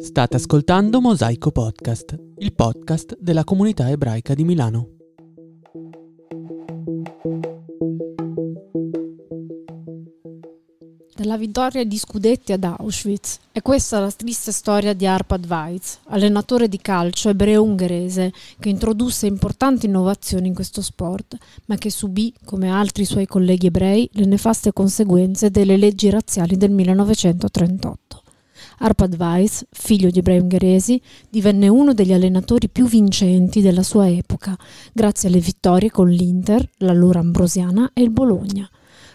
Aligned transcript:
State 0.00 0.36
ascoltando 0.36 1.00
Mosaico 1.00 1.50
Podcast, 1.50 2.16
il 2.38 2.52
podcast 2.54 3.16
della 3.20 3.44
comunità 3.44 3.90
ebraica 3.90 4.34
di 4.34 4.44
Milano. 4.44 5.03
Vittoria 11.44 11.84
di 11.84 11.98
Scudetti 11.98 12.52
ad 12.52 12.64
Auschwitz. 12.64 13.38
È 13.52 13.60
questa 13.60 14.00
la 14.00 14.10
triste 14.10 14.50
storia 14.50 14.94
di 14.94 15.06
Arpad 15.06 15.44
Weiz, 15.46 15.98
allenatore 16.04 16.68
di 16.68 16.78
calcio 16.78 17.28
ebreo-ungherese 17.28 18.32
che 18.58 18.70
introdusse 18.70 19.26
importanti 19.26 19.84
innovazioni 19.84 20.48
in 20.48 20.54
questo 20.54 20.80
sport, 20.80 21.36
ma 21.66 21.76
che 21.76 21.90
subì, 21.90 22.32
come 22.46 22.70
altri 22.70 23.04
suoi 23.04 23.26
colleghi 23.26 23.66
ebrei, 23.66 24.08
le 24.12 24.24
nefaste 24.24 24.72
conseguenze 24.72 25.50
delle 25.50 25.76
leggi 25.76 26.08
razziali 26.08 26.56
del 26.56 26.70
1938. 26.70 28.22
Arpad 28.78 29.14
Weiss, 29.18 29.66
figlio 29.70 30.08
di 30.08 30.20
ebrei 30.20 30.38
ungheresi, 30.38 30.98
divenne 31.28 31.68
uno 31.68 31.92
degli 31.92 32.14
allenatori 32.14 32.70
più 32.70 32.86
vincenti 32.86 33.60
della 33.60 33.82
sua 33.82 34.08
epoca, 34.08 34.56
grazie 34.94 35.28
alle 35.28 35.40
vittorie 35.40 35.90
con 35.90 36.08
l'Inter, 36.08 36.66
l'allora 36.78 37.20
Ambrosiana 37.20 37.90
e 37.92 38.00
il 38.00 38.10
Bologna. 38.10 38.66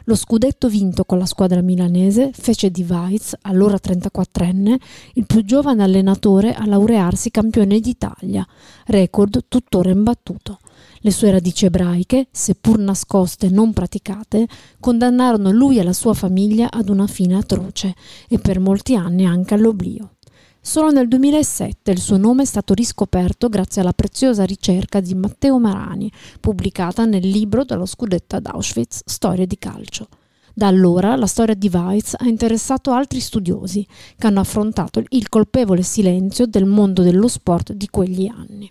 Lo 0.09 0.16
scudetto 0.16 0.70
vinto 0.70 1.05
con 1.05 1.20
la 1.20 1.27
squadra 1.27 1.62
milanese 1.62 2.31
fece 2.34 2.72
di 2.72 2.84
Weiz, 2.84 3.36
allora 3.41 3.76
34enne, 3.76 4.76
il 5.13 5.26
più 5.27 5.45
giovane 5.45 5.84
allenatore 5.84 6.55
a 6.55 6.66
laurearsi 6.66 7.30
campione 7.30 7.80
d'Italia, 7.80 8.44
record 8.88 9.44
tuttora 9.48 9.91
imbattuto. 9.91 10.58
Le 11.02 11.12
sue 11.12 11.30
radici 11.30 11.66
ebraiche, 11.66 12.27
seppur 12.31 12.80
nascoste 12.80 13.45
e 13.45 13.50
non 13.52 13.72
praticate, 13.72 14.48
condannarono 14.80 15.52
lui 15.52 15.77
e 15.77 15.84
la 15.84 15.94
sua 15.94 16.16
famiglia 16.16 16.72
ad 16.72 16.89
una 16.89 17.05
fine 17.05 17.36
atroce 17.36 17.94
e 18.28 18.39
per 18.39 18.59
molti 18.59 18.95
anni 18.95 19.28
anche 19.28 19.53
all'oblio. 19.53 20.16
Solo 20.62 20.91
nel 20.91 21.08
2007 21.08 21.92
il 21.92 22.00
suo 22.00 22.17
nome 22.17 22.44
è 22.44 22.45
stato 22.45 22.73
riscoperto 22.73 23.47
grazie 23.47 23.81
alla 23.81 23.94
preziosa 23.94 24.44
ricerca 24.44 25.00
di 25.00 25.16
Matteo 25.16 25.58
Marani, 25.58 26.11
pubblicata 26.39 27.06
nel 27.06 27.28
libro 27.28 27.64
dello 27.64 27.86
scudetto 27.86 28.36
ad 28.36 28.45
Auschwitz, 28.45 29.02
Storia 29.06 29.45
di 29.45 29.58
calcio. 29.58 30.08
Da 30.53 30.67
allora 30.67 31.16
la 31.16 31.28
storia 31.28 31.56
di 31.56 31.70
Weiz 31.72 32.16
ha 32.17 32.28
interessato 32.28 32.92
altri 32.92 33.22
studiosi 33.22 33.88
che 34.17 34.28
hanno 34.28 34.42
affrontato 34.42 35.02
il 35.09 35.30
colpevole 35.30 35.81
silenzio 35.81 36.45
del 36.45 36.66
mondo 36.66 37.02
dello 37.02 37.30
sport 37.30 37.72
di 37.72 37.88
quegli 37.89 38.28
anni. 38.28 38.70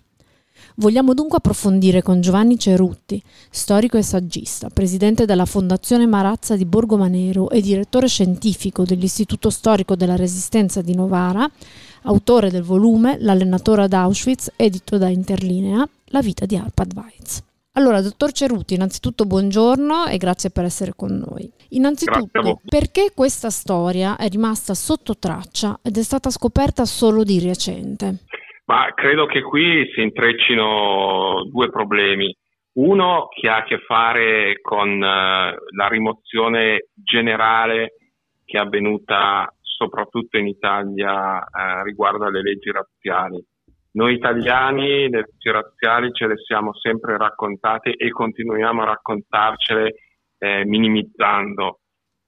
Vogliamo 0.75 1.13
dunque 1.13 1.39
approfondire 1.39 2.01
con 2.01 2.21
Giovanni 2.21 2.57
Cerutti, 2.57 3.21
storico 3.49 3.97
e 3.97 4.01
saggista, 4.01 4.69
presidente 4.69 5.25
della 5.25 5.45
Fondazione 5.45 6.05
Marazza 6.05 6.55
di 6.55 6.63
Borgomanero 6.63 7.49
e 7.49 7.59
direttore 7.59 8.07
scientifico 8.07 8.85
dell'Istituto 8.85 9.49
Storico 9.49 9.95
della 9.95 10.15
Resistenza 10.15 10.81
di 10.81 10.95
Novara, 10.95 11.49
autore 12.03 12.49
del 12.49 12.63
volume 12.63 13.17
L'allenatore 13.19 13.83
ad 13.83 13.93
Auschwitz, 13.93 14.53
edito 14.55 14.97
da 14.97 15.09
Interlinea, 15.09 15.87
La 16.05 16.21
vita 16.21 16.45
di 16.45 16.55
Arpad 16.55 16.93
Weiz. 16.95 17.43
Allora, 17.73 18.01
dottor 18.01 18.31
Ceruti, 18.31 18.73
innanzitutto 18.73 19.25
buongiorno 19.25 20.07
e 20.07 20.17
grazie 20.17 20.49
per 20.49 20.65
essere 20.65 20.93
con 20.95 21.11
noi. 21.11 21.49
Innanzitutto, 21.69 22.59
perché 22.67 23.11
questa 23.15 23.49
storia 23.49 24.17
è 24.17 24.27
rimasta 24.27 24.73
sotto 24.73 25.17
traccia 25.17 25.79
ed 25.83 25.95
è 25.97 26.01
stata 26.01 26.29
scoperta 26.29 26.85
solo 26.85 27.23
di 27.23 27.39
recente? 27.39 28.25
Ma 28.65 28.91
credo 28.93 29.25
che 29.27 29.41
qui 29.41 29.89
si 29.93 30.01
intreccino 30.01 31.47
due 31.51 31.69
problemi. 31.69 32.35
Uno 32.73 33.27
che 33.29 33.47
ha 33.47 33.57
a 33.57 33.63
che 33.63 33.79
fare 33.79 34.59
con 34.61 34.89
uh, 34.89 34.97
la 35.01 35.87
rimozione 35.89 36.87
generale 36.93 37.93
che 38.45 38.57
è 38.57 38.61
avvenuta 38.61 39.53
soprattutto 39.79 40.37
in 40.37 40.47
Italia 40.47 41.37
uh, 41.37 41.83
riguardo 41.83 42.25
alle 42.25 42.41
leggi 42.41 42.69
razziali. 42.69 43.41
Noi 43.91 44.13
italiani 44.13 45.09
le 45.09 45.21
leggi 45.21 45.49
razziali 45.49 46.11
ce 46.11 46.27
le 46.27 46.35
siamo 46.37 46.73
sempre 46.75 47.17
raccontate 47.17 47.93
e 47.95 48.09
continuiamo 48.09 48.81
a 48.81 48.85
raccontarcele 48.85 49.95
eh, 50.37 50.65
minimizzando. 50.65 51.79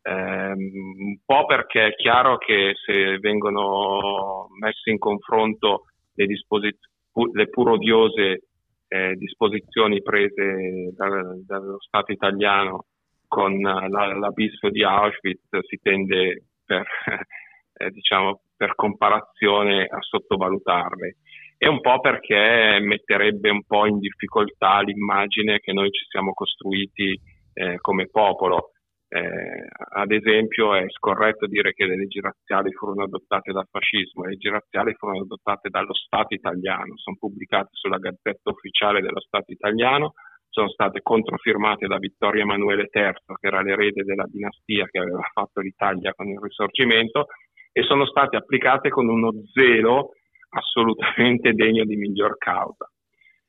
Eh, 0.01 0.51
un 0.53 1.17
po' 1.23 1.45
perché 1.45 1.87
è 1.87 1.95
chiaro 1.95 2.37
che 2.37 2.73
se 2.83 3.19
vengono 3.19 4.47
messe 4.59 4.89
in 4.89 4.97
confronto 4.97 5.83
le, 6.13 6.25
disposiz- 6.25 6.89
le 7.33 7.49
pur 7.49 7.71
odiose 7.71 8.43
eh, 8.87 9.15
disposizioni 9.15 10.01
prese 10.01 10.93
da, 10.95 11.07
dallo 11.45 11.79
Stato 11.79 12.11
italiano 12.11 12.85
con 13.27 13.59
la, 13.59 13.87
l'abisso 13.87 14.69
di 14.69 14.83
Auschwitz 14.83 15.47
si 15.67 15.79
tende 15.81 16.50
per, 16.71 16.87
eh, 17.73 17.89
diciamo, 17.89 18.41
per 18.55 18.75
comparazione 18.75 19.83
a 19.83 19.97
sottovalutarle 19.99 21.17
e 21.57 21.67
un 21.67 21.81
po' 21.81 21.99
perché 21.99 22.79
metterebbe 22.81 23.49
un 23.49 23.63
po' 23.65 23.85
in 23.85 23.99
difficoltà 23.99 24.79
l'immagine 24.79 25.59
che 25.59 25.73
noi 25.73 25.91
ci 25.91 26.05
siamo 26.09 26.33
costruiti 26.33 27.19
eh, 27.53 27.77
come 27.81 28.07
popolo. 28.07 28.71
Eh, 29.13 29.67
ad 29.93 30.11
esempio 30.11 30.73
è 30.73 30.85
scorretto 30.87 31.45
dire 31.45 31.73
che 31.73 31.85
le 31.85 31.97
leggi 31.97 32.21
razziali 32.21 32.71
furono 32.71 33.03
adottate 33.03 33.51
dal 33.51 33.67
fascismo, 33.69 34.23
le 34.23 34.29
leggi 34.29 34.49
razziali 34.49 34.93
furono 34.95 35.21
adottate 35.21 35.67
dallo 35.69 35.93
Stato 35.93 36.33
italiano, 36.33 36.95
sono 36.95 37.17
pubblicate 37.19 37.69
sulla 37.73 37.97
Gazzetta 37.97 38.49
Ufficiale 38.49 39.01
dello 39.01 39.19
Stato 39.19 39.51
italiano, 39.51 40.13
sono 40.51 40.69
state 40.69 41.01
controfirmate 41.01 41.87
da 41.87 41.97
Vittorio 41.97 42.43
Emanuele 42.43 42.89
III, 42.91 43.13
che 43.39 43.47
era 43.47 43.61
l'erede 43.61 44.03
della 44.03 44.25
dinastia 44.27 44.85
che 44.85 44.99
aveva 44.99 45.23
fatto 45.33 45.61
l'Italia 45.61 46.13
con 46.13 46.27
il 46.27 46.39
Risorgimento, 46.39 47.27
e 47.71 47.83
sono 47.83 48.05
state 48.05 48.35
applicate 48.35 48.89
con 48.89 49.07
uno 49.07 49.31
zelo 49.53 50.11
assolutamente 50.49 51.53
degno 51.55 51.85
di 51.85 51.95
miglior 51.95 52.37
causa. 52.37 52.89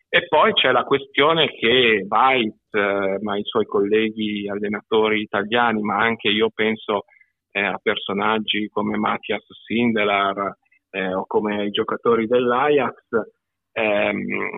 E 0.09 0.27
poi 0.29 0.53
c'è 0.53 0.71
la 0.73 0.85
questione 0.85 1.49
che 1.49 2.07
Weiss, 2.07 2.55
eh, 2.71 3.19
ma 3.23 3.37
i 3.37 3.45
suoi 3.45 3.65
colleghi 3.65 4.47
allenatori 4.49 5.23
italiani, 5.23 5.81
ma 5.81 5.97
anche 5.97 6.29
io 6.29 6.51
penso 6.55 7.05
eh, 7.51 7.65
a 7.65 7.79
personaggi 7.83 8.69
come 8.69 8.99
Matthias 8.99 9.45
Sindelar 9.65 10.55
eh, 10.91 11.15
o 11.15 11.25
come 11.27 11.65
i 11.65 11.71
giocatori 11.71 12.27
dell'Ajax, 12.27 12.95
ehm, 13.73 14.51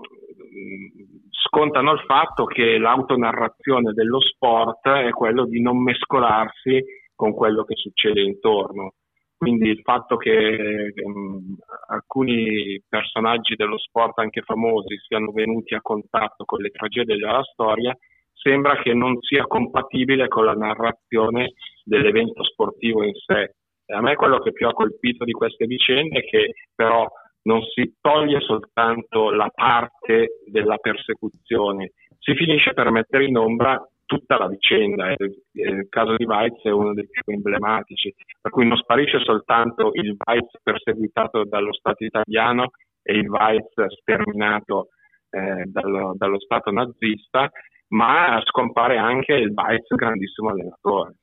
scontano 1.45 1.93
il 1.93 2.01
fatto 2.07 2.45
che 2.45 2.79
l'autonarrazione 2.79 3.93
dello 3.93 4.21
sport 4.21 4.89
è 4.89 5.11
quello 5.11 5.45
di 5.45 5.61
non 5.61 5.83
mescolarsi 5.83 6.83
con 7.15 7.33
quello 7.33 7.65
che 7.65 7.75
succede 7.77 8.23
intorno. 8.23 8.95
Quindi 9.37 9.69
il 9.69 9.81
fatto 9.83 10.17
che 10.17 10.93
um, 11.05 11.57
alcuni 11.89 12.83
personaggi 12.89 13.57
dello 13.57 13.77
sport, 13.77 14.19
anche 14.19 14.41
famosi, 14.41 14.97
siano 15.07 15.33
venuti 15.33 15.75
a 15.75 15.83
contatto 15.83 16.45
con 16.45 16.61
le 16.61 16.71
tragedie 16.71 17.19
della 17.19 17.43
storia, 17.43 17.95
sembra 18.33 18.81
che 18.81 18.95
non 18.95 19.21
sia 19.21 19.47
compatibile 19.47 20.29
con 20.29 20.47
la 20.47 20.55
narrazione 20.55 21.53
dell'evento 21.85 22.43
sportivo 22.43 23.03
in 23.03 23.13
sé. 23.15 23.55
E 23.87 23.95
a 23.95 24.01
me 24.01 24.15
quello 24.15 24.39
che 24.39 24.53
più 24.53 24.67
ha 24.67 24.73
colpito 24.73 25.25
di 25.25 25.33
queste 25.33 25.67
vicende 25.67 26.21
è 26.21 26.25
che 26.25 26.55
però 26.75 27.07
non 27.45 27.63
si 27.63 27.95
toglie 28.01 28.41
soltanto 28.41 29.31
la 29.31 29.51
parte 29.53 30.41
della 30.47 30.77
persecuzione, 30.77 31.93
si 32.19 32.35
finisce 32.35 32.73
per 32.73 32.91
mettere 32.91 33.27
in 33.27 33.37
ombra 33.37 33.81
tutta 34.07 34.39
la 34.39 34.49
vicenda. 34.49 35.15
Il 35.53 35.87
caso 35.89 36.15
di 36.17 36.25
Weiz 36.25 36.61
è 36.63 36.71
uno 36.71 36.95
dei 36.95 37.09
più 37.09 37.23
emblematici, 37.33 38.15
per 38.41 38.51
cui 38.51 38.67
non 38.67 38.77
sparisce 38.77 39.21
soltanto 39.21 39.91
il 39.95 40.17
Weiz 40.25 40.49
perseguitato 40.63 41.45
dallo 41.45 41.73
Stato 41.73 42.05
italiano 42.05 42.71
e 43.03 43.15
il 43.15 43.29
Weiz 43.29 43.73
sterminato 44.01 44.89
eh, 45.31 45.65
dallo, 45.67 46.15
dallo, 46.17 46.41
Stato 46.41 46.71
nazista, 46.71 47.51
ma 47.89 48.41
scompare 48.45 48.97
anche 48.97 49.35
il 49.35 49.53
Weiz 49.53 49.87
grandissimo 49.95 50.51
allenatore. 50.51 51.17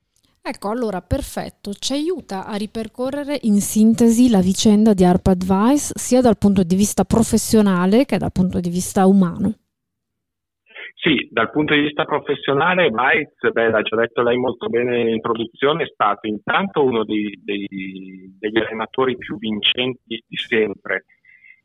Ecco, 0.43 0.69
allora 0.69 1.01
perfetto, 1.01 1.71
ci 1.71 1.93
aiuta 1.93 2.47
a 2.47 2.55
ripercorrere 2.55 3.37
in 3.43 3.61
sintesi 3.61 4.27
la 4.27 4.41
vicenda 4.41 4.95
di 4.95 5.03
Arpad 5.03 5.43
Weiss 5.47 5.91
sia 5.93 6.19
dal 6.19 6.39
punto 6.39 6.63
di 6.63 6.75
vista 6.75 7.03
professionale 7.03 8.05
che 8.05 8.17
dal 8.17 8.31
punto 8.31 8.59
di 8.59 8.69
vista 8.69 9.05
umano. 9.05 9.53
Sì, 10.95 11.29
dal 11.31 11.51
punto 11.51 11.75
di 11.75 11.81
vista 11.81 12.05
professionale 12.05 12.89
Weiz, 12.89 13.51
beh, 13.51 13.69
l'ha 13.69 13.81
già 13.83 13.95
detto 13.95 14.23
lei 14.23 14.37
molto 14.37 14.67
bene 14.67 15.01
in 15.01 15.07
introduzione, 15.09 15.83
è 15.83 15.87
stato 15.93 16.25
intanto 16.25 16.83
uno 16.83 17.03
dei, 17.03 17.39
dei, 17.43 18.35
degli 18.39 18.57
allenatori 18.57 19.17
più 19.17 19.37
vincenti 19.37 20.23
di 20.27 20.37
sempre. 20.37 21.05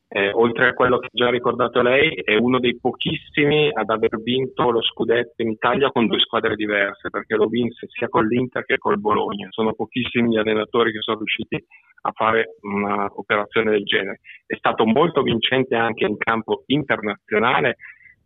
Eh, 0.08 0.30
oltre 0.32 0.68
a 0.68 0.72
quello 0.72 0.98
che 0.98 1.06
ha 1.06 1.10
già 1.12 1.30
ricordato 1.30 1.82
lei, 1.82 2.12
è 2.14 2.36
uno 2.36 2.60
dei 2.60 2.78
pochissimi 2.78 3.70
ad 3.72 3.90
aver 3.90 4.20
vinto 4.22 4.70
lo 4.70 4.80
scudetto 4.80 5.42
in 5.42 5.50
Italia 5.50 5.90
con 5.90 6.06
due 6.06 6.20
squadre 6.20 6.54
diverse, 6.54 7.10
perché 7.10 7.34
lo 7.34 7.46
vinse 7.46 7.86
sia 7.88 8.08
con 8.08 8.24
l'Inter 8.26 8.64
che 8.64 8.78
col 8.78 9.00
Bologna. 9.00 9.48
Sono 9.50 9.74
pochissimi 9.74 10.30
gli 10.30 10.36
allenatori 10.36 10.92
che 10.92 11.00
sono 11.00 11.18
riusciti 11.18 11.62
a 12.02 12.12
fare 12.12 12.54
un'operazione 12.60 13.72
del 13.72 13.82
genere. 13.82 14.20
È 14.46 14.54
stato 14.54 14.86
molto 14.86 15.22
vincente 15.22 15.74
anche 15.74 16.06
in 16.06 16.16
campo 16.16 16.62
internazionale, 16.66 17.76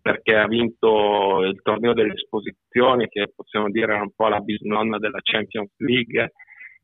perché 0.03 0.35
ha 0.37 0.47
vinto 0.47 1.43
il 1.44 1.61
torneo 1.62 1.94
delle 1.94 2.12
esposizioni, 2.12 3.06
che 3.09 3.32
possiamo 3.35 3.71
dire 3.71 3.93
era 3.94 4.03
un 4.03 4.12
po' 4.15 4.29
la 4.29 4.41
bisnonna 4.41 4.99
della 4.99 5.21
Champions 5.23 5.73
League, 5.79 6.32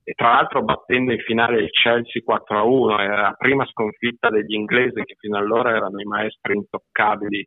e 0.08 0.12
tra 0.14 0.34
l'altro 0.34 0.62
battendo 0.62 1.10
in 1.10 1.18
finale 1.18 1.62
il 1.62 1.70
Chelsea 1.70 2.22
4-1, 2.24 3.00
era 3.00 3.22
la 3.22 3.34
prima 3.36 3.66
sconfitta 3.66 4.28
degli 4.28 4.54
inglesi 4.54 5.02
che 5.02 5.16
fino 5.18 5.36
allora 5.36 5.74
erano 5.74 6.00
i 6.00 6.04
maestri 6.04 6.54
intoccabili 6.54 7.44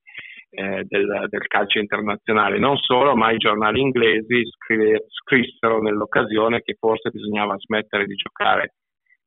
eh, 0.50 0.84
del, 0.86 1.28
del, 1.30 1.48
calcio 1.48 1.80
internazionale. 1.80 2.60
Non 2.60 2.76
solo, 2.76 3.16
ma 3.16 3.32
i 3.32 3.38
giornali 3.38 3.80
inglesi 3.80 4.44
scrive, 4.58 5.06
scrissero 5.08 5.82
nell'occasione 5.82 6.60
che 6.60 6.76
forse 6.78 7.12
bisognava 7.12 7.56
smettere 7.58 8.06
di 8.06 8.16
giocare 8.16 8.74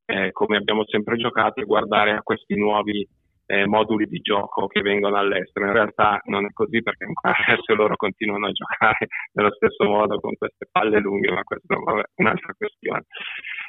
eh, 0.04 0.30
come 0.32 0.58
abbiamo 0.58 0.84
sempre 0.84 1.16
giocato 1.16 1.62
e 1.62 1.64
guardare 1.64 2.10
a 2.10 2.22
questi 2.22 2.54
nuovi 2.54 3.08
eh, 3.52 3.66
moduli 3.66 4.06
di 4.06 4.18
gioco 4.20 4.66
che 4.66 4.80
vengono 4.80 5.16
all'estero. 5.16 5.66
In 5.66 5.72
realtà 5.72 6.18
non 6.24 6.46
è 6.46 6.52
così 6.54 6.82
perché 6.82 7.04
adesso 7.20 7.74
loro 7.74 7.96
continuano 7.96 8.46
a 8.46 8.52
giocare 8.52 9.08
nello 9.34 9.52
stesso 9.52 9.84
modo 9.84 10.18
con 10.20 10.32
queste 10.36 10.68
palle 10.72 10.98
lunghe, 11.00 11.30
ma 11.30 11.42
questa 11.42 11.74
è 11.74 12.02
un'altra 12.16 12.54
questione. 12.56 13.04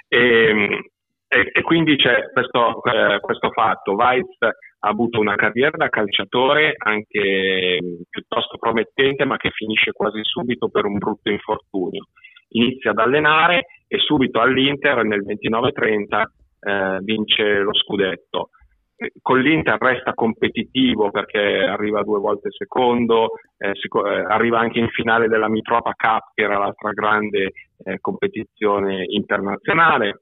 E, 0.08 0.48
ehm, 0.48 0.82
e, 1.28 1.50
e 1.52 1.62
quindi 1.64 1.98
c'è 1.98 2.32
questo, 2.32 2.82
eh, 2.84 3.20
questo 3.20 3.50
fatto. 3.52 3.94
Weiss 3.94 4.38
ha 4.40 4.88
avuto 4.88 5.20
una 5.20 5.36
carriera 5.36 5.76
da 5.76 5.90
calciatore 5.90 6.76
anche 6.78 7.80
piuttosto 8.10 8.58
promettente, 8.58 9.26
ma 9.26 9.36
che 9.36 9.50
finisce 9.50 9.92
quasi 9.92 10.20
subito 10.24 10.70
per 10.70 10.86
un 10.86 10.98
brutto 10.98 11.30
infortunio. 11.30 12.06
Inizia 12.56 12.92
ad 12.92 13.00
allenare 13.00 13.66
e 13.88 13.98
subito 13.98 14.40
all'Inter 14.40 15.04
nel 15.04 15.26
29-30 15.26 16.24
eh, 16.60 17.00
vince 17.02 17.58
lo 17.58 17.74
scudetto 17.74 18.50
con 19.22 19.40
l'Inter 19.40 19.78
resta 19.80 20.14
competitivo 20.14 21.12
perché 21.12 21.40
arriva 21.40 22.04
due 22.04 22.20
volte 22.20 22.50
secondo, 22.52 23.32
eh, 23.58 23.72
si, 23.74 23.88
eh, 23.88 24.26
arriva 24.28 24.60
anche 24.60 24.80
in 24.80 24.90
finale 24.90 25.28
della 25.28 25.50
Mitropa 25.50 25.94
Cup 25.94 26.32
che 26.34 26.44
era 26.44 26.58
l'altra 26.58 26.92
grande 26.92 27.52
eh, 27.84 28.00
competizione 28.00 29.06
internazionale, 29.08 30.22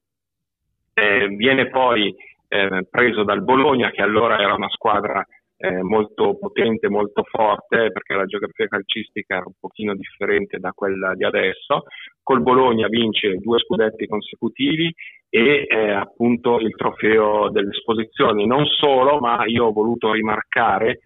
viene 1.35 1.68
poi 1.69 2.13
eh, 2.47 2.85
preso 2.89 3.23
dal 3.23 3.41
Bologna 3.44 3.89
che 3.89 4.01
allora 4.01 4.38
era 4.38 4.53
una 4.53 4.69
squadra 4.69 5.25
eh, 5.62 5.84
molto 5.84 6.38
potente, 6.38 6.90
molto 6.90 7.24
forte, 7.24 7.92
perché 7.92 8.16
la 8.16 8.25
geografia 8.25 8.68
calcistica 8.68 9.36
era 9.36 9.46
un 9.46 9.54
pochino 9.60 9.96
differente 9.96 10.58
da 10.58 10.72
quella 10.72 11.13
di 11.13 11.24
adesso. 11.24 11.84
Col 12.24 12.42
Bologna 12.42 12.88
vince 12.88 13.38
due 13.38 13.60
scudetti 13.60 14.08
consecutivi 14.08 14.94
e 15.30 15.68
eh, 15.69 15.92
appunto 15.92 16.60
il 16.60 16.75
trofeo 16.75 17.50
delle 17.50 17.69
esposizioni. 17.69 18.46
Non 18.48 18.66
solo, 18.66 19.19
ma 19.19 19.46
io 19.46 19.66
ho 19.66 19.72
voluto 19.72 20.12
rimarcare 20.12 21.02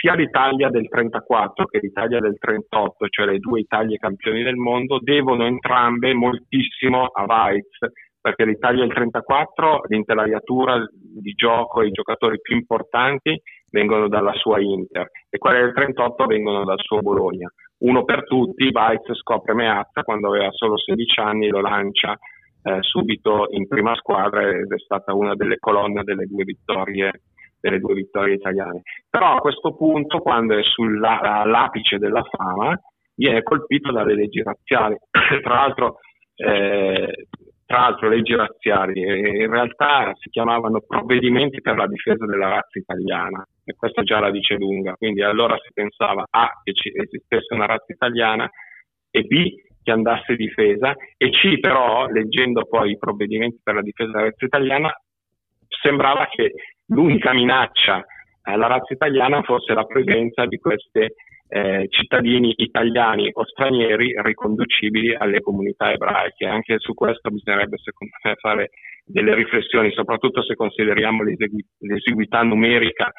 sia 0.00 0.14
l'Italia 0.14 0.70
del 0.70 0.88
34 0.88 1.66
che 1.66 1.78
l'Italia 1.80 2.18
del 2.18 2.38
38, 2.38 3.06
cioè 3.08 3.26
le 3.26 3.38
due 3.38 3.60
Italie 3.60 3.98
campioni 3.98 4.42
del 4.42 4.56
mondo, 4.56 4.98
devono 5.00 5.44
entrambe 5.44 6.14
moltissimo 6.14 7.06
a 7.06 7.24
Weiz, 7.24 7.68
perché 8.20 8.44
l'Italia 8.44 8.80
del 8.80 8.94
34, 8.94 9.82
l'intelaiatura 9.88 10.82
di 10.92 11.32
gioco 11.32 11.82
e 11.82 11.88
i 11.88 11.90
giocatori 11.90 12.40
più 12.40 12.56
importanti 12.56 13.40
vengono 13.72 14.06
dalla 14.06 14.34
sua 14.34 14.60
Inter 14.60 15.10
e 15.28 15.38
quelle 15.38 15.60
del 15.60 15.72
38 15.72 16.26
vengono 16.26 16.64
dal 16.64 16.78
suo 16.78 17.00
Bologna. 17.00 17.50
Uno 17.78 18.04
per 18.04 18.24
tutti, 18.24 18.70
Weiz 18.72 19.12
scopre 19.14 19.54
Meazza 19.54 20.04
quando 20.04 20.28
aveva 20.28 20.50
solo 20.52 20.78
16 20.78 21.20
anni, 21.20 21.48
lo 21.48 21.60
lancia 21.60 22.16
eh, 22.62 22.78
subito 22.80 23.46
in 23.50 23.66
prima 23.66 23.94
squadra 23.96 24.48
ed 24.48 24.70
è 24.72 24.78
stata 24.78 25.14
una 25.14 25.34
delle 25.34 25.58
colonne 25.58 26.04
delle 26.04 26.26
due 26.26 26.44
vittorie, 26.44 27.22
delle 27.60 27.80
due 27.80 27.94
vittorie 27.94 28.34
italiane. 28.34 28.82
Però 29.10 29.34
a 29.34 29.40
questo 29.40 29.74
punto, 29.74 30.20
quando 30.20 30.56
è 30.56 30.62
sull'apice 30.62 31.98
della 31.98 32.22
fama, 32.22 32.78
viene 33.16 33.42
colpito 33.42 33.90
dalle 33.90 34.14
leggi 34.14 34.42
razziali. 34.42 34.96
Tra 35.42 35.54
l'altro 35.54 35.98
eh, 36.36 37.26
tra 37.72 37.80
l'altro 37.80 38.10
leggi 38.10 38.36
razziali, 38.36 39.00
in 39.00 39.50
realtà 39.50 40.12
si 40.20 40.28
chiamavano 40.28 40.82
provvedimenti 40.86 41.62
per 41.62 41.78
la 41.78 41.86
difesa 41.86 42.26
della 42.26 42.50
razza 42.50 42.78
italiana 42.78 43.42
e 43.64 43.74
questo 43.74 44.02
già 44.02 44.20
la 44.20 44.30
dice 44.30 44.56
lunga, 44.56 44.92
quindi 44.92 45.22
allora 45.22 45.56
si 45.56 45.72
pensava 45.72 46.26
A 46.28 46.50
che 46.62 46.72
esistesse 46.72 47.54
una 47.54 47.64
razza 47.64 47.90
italiana 47.90 48.46
e 49.10 49.22
B 49.22 49.54
che 49.82 49.90
andasse 49.90 50.36
difesa 50.36 50.94
e 51.16 51.30
C 51.30 51.60
però, 51.60 52.08
leggendo 52.08 52.66
poi 52.66 52.90
i 52.90 52.98
provvedimenti 52.98 53.60
per 53.62 53.76
la 53.76 53.82
difesa 53.82 54.10
della 54.10 54.24
razza 54.24 54.44
italiana, 54.44 54.94
sembrava 55.82 56.28
che 56.30 56.52
l'unica 56.88 57.32
minaccia 57.32 58.04
alla 58.42 58.66
razza 58.66 58.92
italiana 58.92 59.40
fosse 59.40 59.72
la 59.72 59.84
presenza 59.84 60.44
di 60.44 60.58
queste 60.58 61.14
eh, 61.54 61.86
cittadini 61.90 62.54
italiani 62.56 63.28
o 63.30 63.44
stranieri 63.44 64.14
riconducibili 64.22 65.14
alle 65.14 65.40
comunità 65.40 65.92
ebraiche. 65.92 66.46
Anche 66.46 66.78
su 66.78 66.94
questo 66.94 67.28
bisognerebbe 67.28 67.76
secondo 67.76 68.14
me 68.22 68.34
fare 68.36 68.70
delle 69.04 69.34
riflessioni, 69.34 69.92
soprattutto 69.92 70.42
se 70.42 70.54
consideriamo 70.54 71.22
l'esegu- 71.22 71.62
l'esiguità 71.80 72.42
numerica 72.42 73.12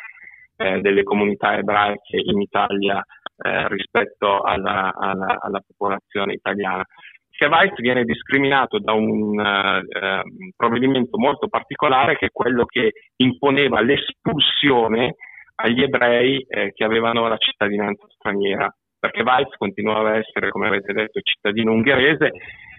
eh, 0.57 0.81
delle 0.81 1.03
comunità 1.03 1.55
ebraiche 1.55 2.17
in 2.17 2.41
Italia 2.41 3.05
eh, 3.37 3.67
rispetto 3.67 4.41
alla, 4.41 4.95
alla, 4.95 5.37
alla, 5.39 5.61
popolazione 5.67 6.33
italiana. 6.33 6.83
Kevait 7.29 7.79
viene 7.81 8.03
discriminato 8.03 8.79
da 8.79 8.93
un 8.93 9.39
uh, 9.39 10.53
provvedimento 10.55 11.17
molto 11.17 11.47
particolare 11.47 12.15
che 12.15 12.27
è 12.27 12.31
quello 12.31 12.63
che 12.65 12.91
imponeva 13.15 13.81
l'espulsione 13.81 15.15
agli 15.55 15.81
ebrei 15.81 16.45
eh, 16.47 16.71
che 16.73 16.83
avevano 16.83 17.27
la 17.27 17.37
cittadinanza 17.37 18.05
straniera, 18.15 18.73
perché 18.99 19.21
Weiz 19.21 19.55
continuava 19.57 20.11
a 20.11 20.17
essere, 20.17 20.49
come 20.49 20.67
avete 20.67 20.93
detto, 20.93 21.19
cittadino 21.21 21.71
ungherese, 21.71 22.31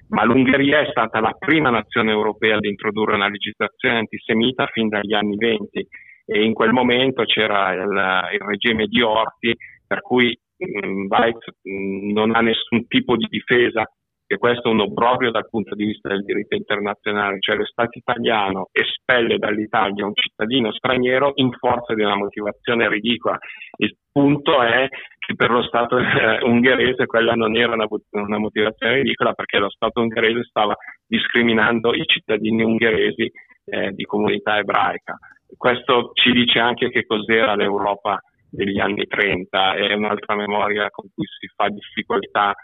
ma 0.09 0.25
l'Ungheria 0.25 0.81
è 0.81 0.91
stata 0.91 1.21
la 1.21 1.35
prima 1.39 1.71
nazione 1.71 2.11
europea 2.11 2.57
ad 2.57 2.65
introdurre 2.65 3.15
una 3.15 3.29
legislazione 3.29 3.99
antisemita 3.99 4.67
fin 4.67 4.89
dagli 4.89 5.15
anni 5.15 5.37
venti. 5.37 5.87
E 6.27 6.43
in 6.43 6.55
quel 6.55 6.73
momento 6.73 7.25
c'era 7.25 7.73
il, 7.73 8.33
il 8.33 8.41
regime 8.41 8.87
di 8.87 9.03
Orti 9.03 9.55
per 9.87 10.01
cui 10.01 10.37
mh, 10.57 11.07
Weiz 11.09 11.39
mh, 11.63 12.13
non 12.13 12.35
ha 12.35 12.41
nessun 12.41 12.87
tipo 12.87 13.17
di 13.17 13.27
difesa 13.29 13.85
che 14.27 14.39
questo 14.39 14.69
è 14.69 14.73
un 14.73 14.81
obbrobrio 14.81 15.31
dal 15.31 15.49
punto 15.49 15.75
di 15.75 15.85
vista 15.85 16.09
del 16.09 16.25
diritto 16.25 16.55
internazionale, 16.57 17.41
cioè 17.41 17.57
lo 17.57 17.65
Stato 17.67 17.99
italiano 17.99 18.69
espelle 18.73 19.39
dall'Italia 19.39 20.07
un 20.07 20.15
cittadino 20.15 20.73
straniero 20.73 21.33
in 21.37 21.51
forza 21.53 21.95
di 21.95 22.03
una 22.03 22.17
motivazione 22.17 22.89
ridicola. 22.89 23.39
Il 23.77 23.97
punto 24.11 24.63
è 24.63 24.89
che 25.19 25.35
per 25.35 25.51
lo 25.51 25.63
Stato 25.63 25.99
eh, 25.99 26.43
ungherese 26.43 27.07
quella 27.07 27.35
non 27.35 27.57
era 27.57 27.75
una, 27.75 27.87
una, 28.11 28.39
motivazione 28.39 28.95
ridicola 28.95 29.33
perché 29.33 29.59
lo 29.59 29.71
Stato 29.71 30.01
ungherese 30.01 30.45
stava 30.45 30.75
discriminando 31.07 31.93
i 31.93 32.05
cittadini 32.07 32.63
ungheresi 32.63 33.31
eh, 33.67 33.91
di 33.93 34.05
comunità 34.05 34.59
ebraica. 34.59 35.19
Questo 35.57 36.11
ci 36.15 36.33
dice 36.33 36.59
anche 36.59 36.91
che 36.91 37.05
cos'era 37.07 37.55
l'Europa 37.55 38.19
degli 38.51 38.79
anni 38.79 39.07
30, 39.07 39.75
è 39.75 39.93
un'altra 39.95 40.37
memoria 40.37 40.89
con 40.91 41.07
cui 41.13 41.27
si 41.27 41.49
fa 41.55 41.69
difficoltà 41.69 42.55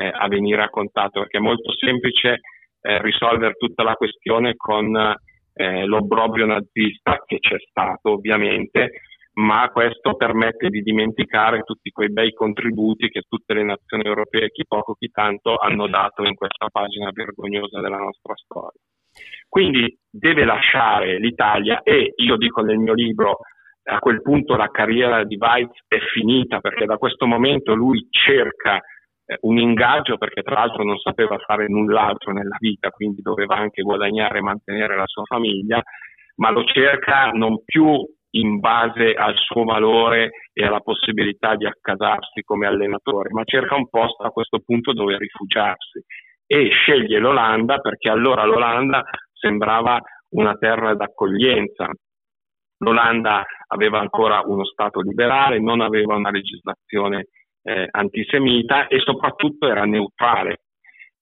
eh, 0.00 0.10
a 0.12 0.28
venire 0.28 0.58
raccontato, 0.58 1.20
perché 1.20 1.38
è 1.38 1.40
molto 1.40 1.72
semplice 1.72 2.40
eh, 2.80 3.00
risolvere 3.02 3.54
tutta 3.54 3.82
la 3.82 3.94
questione 3.94 4.54
con 4.56 4.94
eh, 5.54 5.84
l'obbrobrio 5.84 6.46
nazista 6.46 7.22
che 7.24 7.38
c'è 7.38 7.56
stato 7.68 8.12
ovviamente, 8.12 8.90
ma 9.34 9.68
questo 9.72 10.14
permette 10.14 10.68
di 10.68 10.80
dimenticare 10.80 11.62
tutti 11.62 11.90
quei 11.90 12.12
bei 12.12 12.32
contributi 12.32 13.08
che 13.08 13.22
tutte 13.28 13.54
le 13.54 13.64
nazioni 13.64 14.04
europee, 14.04 14.50
chi 14.50 14.64
poco 14.66 14.94
chi 14.94 15.08
tanto, 15.08 15.56
hanno 15.56 15.88
dato 15.88 16.24
in 16.24 16.34
questa 16.34 16.68
pagina 16.70 17.10
vergognosa 17.12 17.80
della 17.80 17.98
nostra 17.98 18.34
storia. 18.36 18.80
Quindi 19.48 19.96
deve 20.10 20.44
lasciare 20.44 21.18
l'Italia 21.18 21.82
e 21.82 22.12
io 22.16 22.36
dico 22.36 22.60
nel 22.60 22.78
mio 22.78 22.94
libro 22.94 23.38
a 23.84 23.98
quel 23.98 24.22
punto 24.22 24.56
la 24.56 24.70
carriera 24.70 25.24
di 25.24 25.36
Weiz 25.36 25.70
è 25.86 25.98
finita 26.12 26.58
perché 26.58 26.86
da 26.86 26.96
questo 26.96 27.26
momento 27.26 27.74
lui 27.74 28.06
cerca 28.10 28.80
eh, 29.26 29.38
un 29.42 29.58
ingaggio 29.58 30.18
perché 30.18 30.42
tra 30.42 30.54
l'altro 30.54 30.84
non 30.84 30.98
sapeva 30.98 31.38
fare 31.38 31.66
null'altro 31.68 32.32
nella 32.32 32.56
vita, 32.58 32.90
quindi 32.90 33.22
doveva 33.22 33.56
anche 33.56 33.82
guadagnare 33.82 34.38
e 34.38 34.42
mantenere 34.42 34.96
la 34.96 35.06
sua 35.06 35.24
famiglia, 35.24 35.82
ma 36.36 36.50
lo 36.50 36.64
cerca 36.64 37.30
non 37.30 37.62
più 37.64 37.96
in 38.34 38.58
base 38.58 39.14
al 39.14 39.34
suo 39.36 39.64
valore 39.64 40.30
e 40.52 40.64
alla 40.64 40.80
possibilità 40.80 41.54
di 41.54 41.66
accasarsi 41.66 42.42
come 42.42 42.66
allenatore, 42.66 43.30
ma 43.30 43.44
cerca 43.44 43.76
un 43.76 43.88
posto 43.88 44.24
a 44.24 44.30
questo 44.30 44.60
punto 44.64 44.92
dove 44.92 45.16
rifugiarsi 45.16 46.02
e 46.46 46.68
sceglie 46.70 47.18
l'Olanda 47.18 47.78
perché 47.78 48.10
allora 48.10 48.44
l'Olanda 48.44 49.02
sembrava 49.32 50.00
una 50.30 50.54
terra 50.54 50.94
d'accoglienza. 50.94 51.88
L'Olanda 52.78 53.44
aveva 53.68 54.00
ancora 54.00 54.42
uno 54.44 54.64
Stato 54.64 55.00
liberale, 55.00 55.60
non 55.60 55.80
aveva 55.80 56.16
una 56.16 56.30
legislazione 56.30 57.28
eh, 57.64 57.88
antisemita 57.90 58.86
e 58.86 59.00
soprattutto 59.00 59.66
era 59.66 59.84
neutrale. 59.84 60.60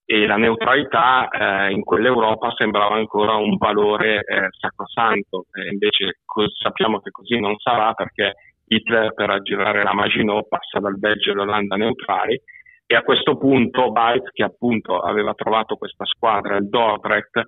E 0.04 0.26
la 0.26 0.36
neutralità 0.36 1.28
eh, 1.28 1.70
in 1.70 1.82
quell'Europa 1.82 2.52
sembrava 2.56 2.96
ancora 2.96 3.36
un 3.36 3.56
valore 3.56 4.24
eh, 4.24 4.48
sacrosanto, 4.50 5.46
e 5.52 5.70
invece 5.70 6.18
co- 6.24 6.50
sappiamo 6.50 7.00
che 7.00 7.10
così 7.10 7.38
non 7.38 7.56
sarà 7.58 7.94
perché 7.94 8.34
Hitler 8.66 9.14
per 9.14 9.30
aggirare 9.30 9.82
la 9.82 9.94
Maginot 9.94 10.48
passa 10.48 10.80
dal 10.80 10.98
Belgio 10.98 11.32
all'Olanda 11.32 11.76
neutrali. 11.76 12.38
E 12.84 12.94
a 12.94 13.02
questo 13.02 13.38
punto 13.38 13.90
Weitz, 13.90 14.30
che 14.32 14.42
appunto 14.42 14.98
aveva 14.98 15.32
trovato 15.34 15.76
questa 15.76 16.04
squadra, 16.04 16.56
il 16.56 16.68
Dordrecht, 16.68 17.40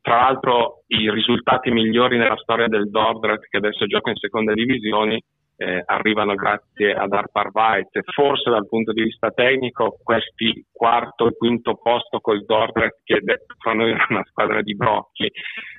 tra 0.00 0.16
l'altro 0.16 0.84
i 0.86 1.10
risultati 1.10 1.70
migliori 1.70 2.16
nella 2.16 2.36
storia 2.36 2.68
del 2.68 2.88
Dordrecht, 2.88 3.48
che 3.50 3.58
adesso 3.58 3.84
gioca 3.84 4.08
in 4.08 4.16
seconda 4.16 4.54
divisione, 4.54 5.22
eh, 5.58 5.82
arrivano 5.84 6.34
grazie 6.34 6.94
ad 6.94 7.12
Arpar 7.12 7.50
Weitz 7.52 7.96
e 7.96 8.02
forse 8.04 8.48
dal 8.48 8.68
punto 8.68 8.92
di 8.92 9.02
vista 9.02 9.30
tecnico 9.30 9.98
questi 10.02 10.64
quarto 10.72 11.26
e 11.26 11.36
quinto 11.36 11.74
posto 11.74 12.20
col 12.20 12.44
Dordrecht 12.44 13.00
che 13.02 13.20
fra 13.58 13.74
noi 13.74 13.90
era 13.92 14.06
una 14.08 14.24
squadra 14.24 14.62
di 14.62 14.76
brocchi 14.76 15.30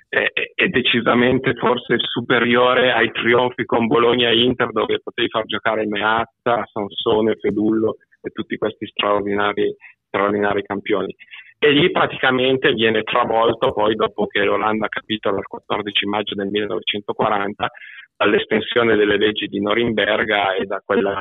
eh, 0.10 0.32
è 0.56 0.68
decisamente 0.68 1.54
forse 1.54 1.96
superiore 2.00 2.92
ai 2.92 3.12
trionfi 3.12 3.64
con 3.66 3.86
Bologna 3.86 4.30
e 4.30 4.42
Inter 4.42 4.72
dove 4.72 5.00
potevi 5.02 5.30
far 5.30 5.46
giocare 5.46 5.86
Meazza, 5.86 6.66
Sansone, 6.66 7.36
Fedullo 7.36 7.98
e 8.22 8.32
tutti 8.32 8.58
questi 8.58 8.88
straordinari, 8.88 9.74
straordinari 10.08 10.64
campioni. 10.64 11.16
E 11.62 11.72
lì 11.72 11.92
praticamente 11.92 12.74
viene 12.74 13.04
travolto 13.04 13.72
poi 13.72 13.94
dopo 13.96 14.26
che 14.28 14.44
l'Olanda 14.44 14.86
ha 14.86 14.90
capito 14.90 15.30
dal 15.30 15.46
14 15.46 16.06
maggio 16.06 16.34
del 16.34 16.48
1940 16.48 17.70
dall'estensione 18.20 18.98
delle 18.98 19.18
leggi 19.18 19.48
di 19.48 19.62
Norimberga 19.62 20.54
e 20.56 20.66
da 20.66 20.82
quella 20.84 21.18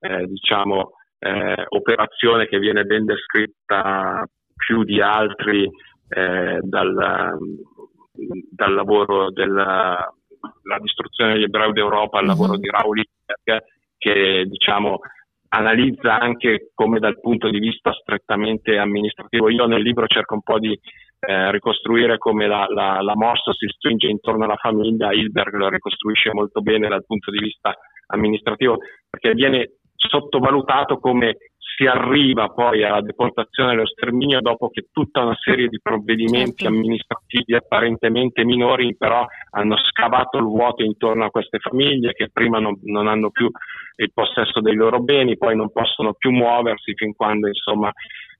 eh, 0.00 0.26
diciamo, 0.26 0.90
eh, 1.18 1.64
operazione 1.68 2.46
che 2.46 2.58
viene 2.58 2.84
ben 2.84 3.06
descritta 3.06 4.22
più 4.54 4.84
di 4.84 5.00
altri 5.00 5.64
eh, 6.08 6.58
dal, 6.60 7.38
dal, 8.50 8.74
lavoro 8.74 9.30
della 9.30 10.06
distruzione 10.82 11.32
degli 11.32 11.44
ebrei 11.44 11.72
d'Europa 11.72 12.18
al 12.18 12.26
lavoro 12.26 12.52
mm-hmm. 12.52 12.60
di 12.60 12.68
Raul 12.68 12.98
Hitler 12.98 13.64
che 13.96 14.44
diciamo 14.46 14.98
analizza 15.54 16.18
anche 16.18 16.70
come 16.74 16.98
dal 16.98 17.20
punto 17.20 17.50
di 17.50 17.58
vista 17.58 17.92
strettamente 17.92 18.78
amministrativo. 18.78 19.50
Io 19.50 19.66
nel 19.66 19.82
libro 19.82 20.06
cerco 20.06 20.34
un 20.34 20.42
po' 20.42 20.58
di 20.58 20.78
eh, 21.20 21.50
ricostruire 21.50 22.18
come 22.18 22.46
la, 22.46 22.66
la, 22.68 23.00
la, 23.00 23.14
morsa 23.14 23.52
si 23.52 23.66
stringe 23.68 24.08
intorno 24.08 24.44
alla 24.44 24.56
famiglia, 24.56 25.12
Hilberg 25.12 25.54
lo 25.54 25.68
ricostruisce 25.68 26.32
molto 26.32 26.60
bene 26.62 26.88
dal 26.88 27.04
punto 27.04 27.30
di 27.30 27.38
vista 27.38 27.76
amministrativo, 28.08 28.78
perché 29.08 29.34
viene 29.34 29.76
sottovalutato 29.94 30.98
come 30.98 31.36
si 31.74 31.86
arriva 31.86 32.48
poi 32.48 32.84
alla 32.84 33.00
deportazione 33.00 33.70
e 33.70 33.74
allo 33.74 33.86
sterminio 33.86 34.40
dopo 34.40 34.68
che 34.68 34.86
tutta 34.92 35.22
una 35.22 35.36
serie 35.40 35.68
di 35.68 35.80
provvedimenti 35.80 36.64
certo. 36.64 36.74
amministrativi 36.74 37.54
apparentemente 37.54 38.44
minori 38.44 38.94
però 38.96 39.26
hanno 39.50 39.76
scavato 39.76 40.38
il 40.38 40.44
vuoto 40.44 40.82
intorno 40.82 41.24
a 41.24 41.30
queste 41.30 41.58
famiglie 41.58 42.12
che 42.12 42.28
prima 42.32 42.58
non, 42.58 42.78
non 42.84 43.06
hanno 43.06 43.30
più 43.30 43.50
il 43.96 44.10
possesso 44.12 44.60
dei 44.60 44.74
loro 44.74 45.00
beni, 45.00 45.36
poi 45.36 45.56
non 45.56 45.70
possono 45.70 46.14
più 46.14 46.30
muoversi 46.30 46.94
fin 46.94 47.14
quando 47.14 47.48
insomma 47.48 47.90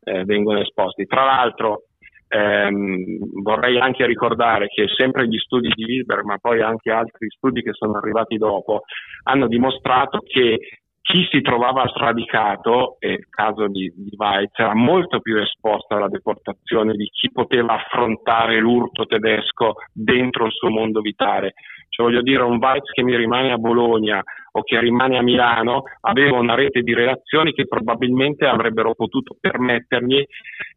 eh, 0.05 0.25
vengono 0.25 0.61
esposti. 0.61 1.07
Tra 1.07 1.25
l'altro 1.25 1.85
ehm, 2.29 3.43
vorrei 3.43 3.79
anche 3.79 4.07
ricordare 4.07 4.69
che 4.69 4.87
sempre 4.97 5.27
gli 5.29 5.39
studi 5.39 5.69
di 5.75 5.85
Wilber, 5.85 6.25
ma 6.25 6.39
poi 6.39 6.61
anche 6.61 6.91
altri 6.91 7.29
studi 7.29 7.63
che 7.63 7.73
sono 7.73 7.97
arrivati 7.97 8.37
dopo, 8.37 8.83
hanno 9.25 9.47
dimostrato 9.47 10.21
che 10.21 10.59
chi 11.03 11.27
si 11.31 11.41
trovava 11.43 11.87
sradicato, 11.89 12.97
e 13.01 13.13
il 13.13 13.29
caso 13.29 13.67
di, 13.67 13.93
di 13.95 14.15
Weitz, 14.17 14.59
era 14.59 14.75
molto 14.75 15.21
più 15.21 15.37
esposto 15.37 15.95
alla 15.95 16.09
deportazione 16.09 16.95
di 16.95 17.09
chi 17.13 17.31
poteva 17.31 17.75
affrontare 17.75 18.59
l'urto 18.59 19.05
tedesco 19.05 19.75
dentro 19.93 20.47
il 20.47 20.53
suo 20.53 20.71
mondo 20.71 21.01
vitale. 21.01 21.55
Cioè, 21.89 22.07
voglio 22.07 22.23
dire, 22.23 22.43
un 22.43 22.57
Weitz 22.57 22.91
che 22.93 23.03
mi 23.03 23.17
rimane 23.17 23.53
a 23.53 23.59
Bologna 23.59 24.23
o 24.53 24.63
che 24.63 24.79
rimane 24.81 25.17
a 25.17 25.23
Milano 25.23 25.85
aveva 26.01 26.39
una 26.39 26.55
rete 26.55 26.83
di 26.83 26.95
relazioni 26.95 27.53
che 27.53 27.67
probabilmente 27.67 28.47
avrebbero 28.47 28.95
potuto 28.95 29.37
permettergli 29.39 30.25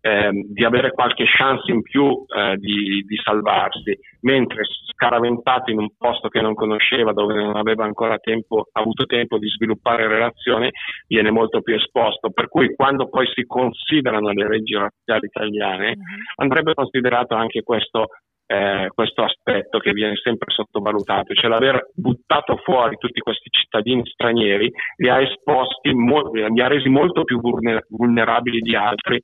eh, 0.02 0.30
di 0.48 0.64
avere 0.64 0.92
qualche 0.92 1.26
chance 1.26 1.72
in 1.72 1.82
più 1.82 2.26
eh, 2.28 2.56
di, 2.58 3.04
di, 3.06 3.18
salvarsi, 3.24 3.98
mentre 4.22 4.64
scaraventato 4.94 5.72
in 5.72 5.80
un 5.80 5.90
posto 5.98 6.30
che 6.30 6.42
non 6.42 6.54
conosceva, 6.54 7.12
dove 7.12 7.34
non 7.34 7.58
aveva 7.58 7.84
ancora 7.84 8.18
tempo, 8.18 8.68
avuto 8.72 9.06
tempo 9.06 9.38
di 9.38 9.48
sviluppare 9.48 10.08
relazioni, 10.08 10.70
viene 11.08 11.32
molto 11.32 11.62
più 11.62 11.76
esposto. 11.76 12.30
Per 12.32 12.48
cui 12.48 12.74
quando 12.76 13.10
poi 13.10 13.28
si 13.34 13.46
considerano 13.46 14.32
le 14.32 14.48
leggi 14.48 14.76
razziali 14.76 15.26
italiane, 15.26 15.90
uh-huh. 15.90 16.44
andrebbe 16.44 16.74
considerato 16.74 17.36
anche 17.36 17.62
questo 17.64 18.08
eh, 18.48 18.90
questo 18.94 19.24
aspetto 19.24 19.80
che 19.80 19.92
viene 19.92 20.16
sempre 20.16 20.52
sottovalutato, 20.52 21.34
cioè 21.34 21.50
l'aver 21.50 21.90
buttato 21.94 22.58
fuori 22.64 22.96
tutti 22.98 23.20
questi 23.20 23.50
cittadini 23.50 24.06
stranieri 24.06 24.72
li 24.98 25.10
ha 25.10 25.22
esposti, 25.22 25.92
li 25.92 26.62
ha 26.62 26.68
resi 26.68 26.90
molto 26.90 27.24
più 27.24 27.40
vulnerabili 27.42 28.60
di 28.60 28.76
altri 28.76 29.22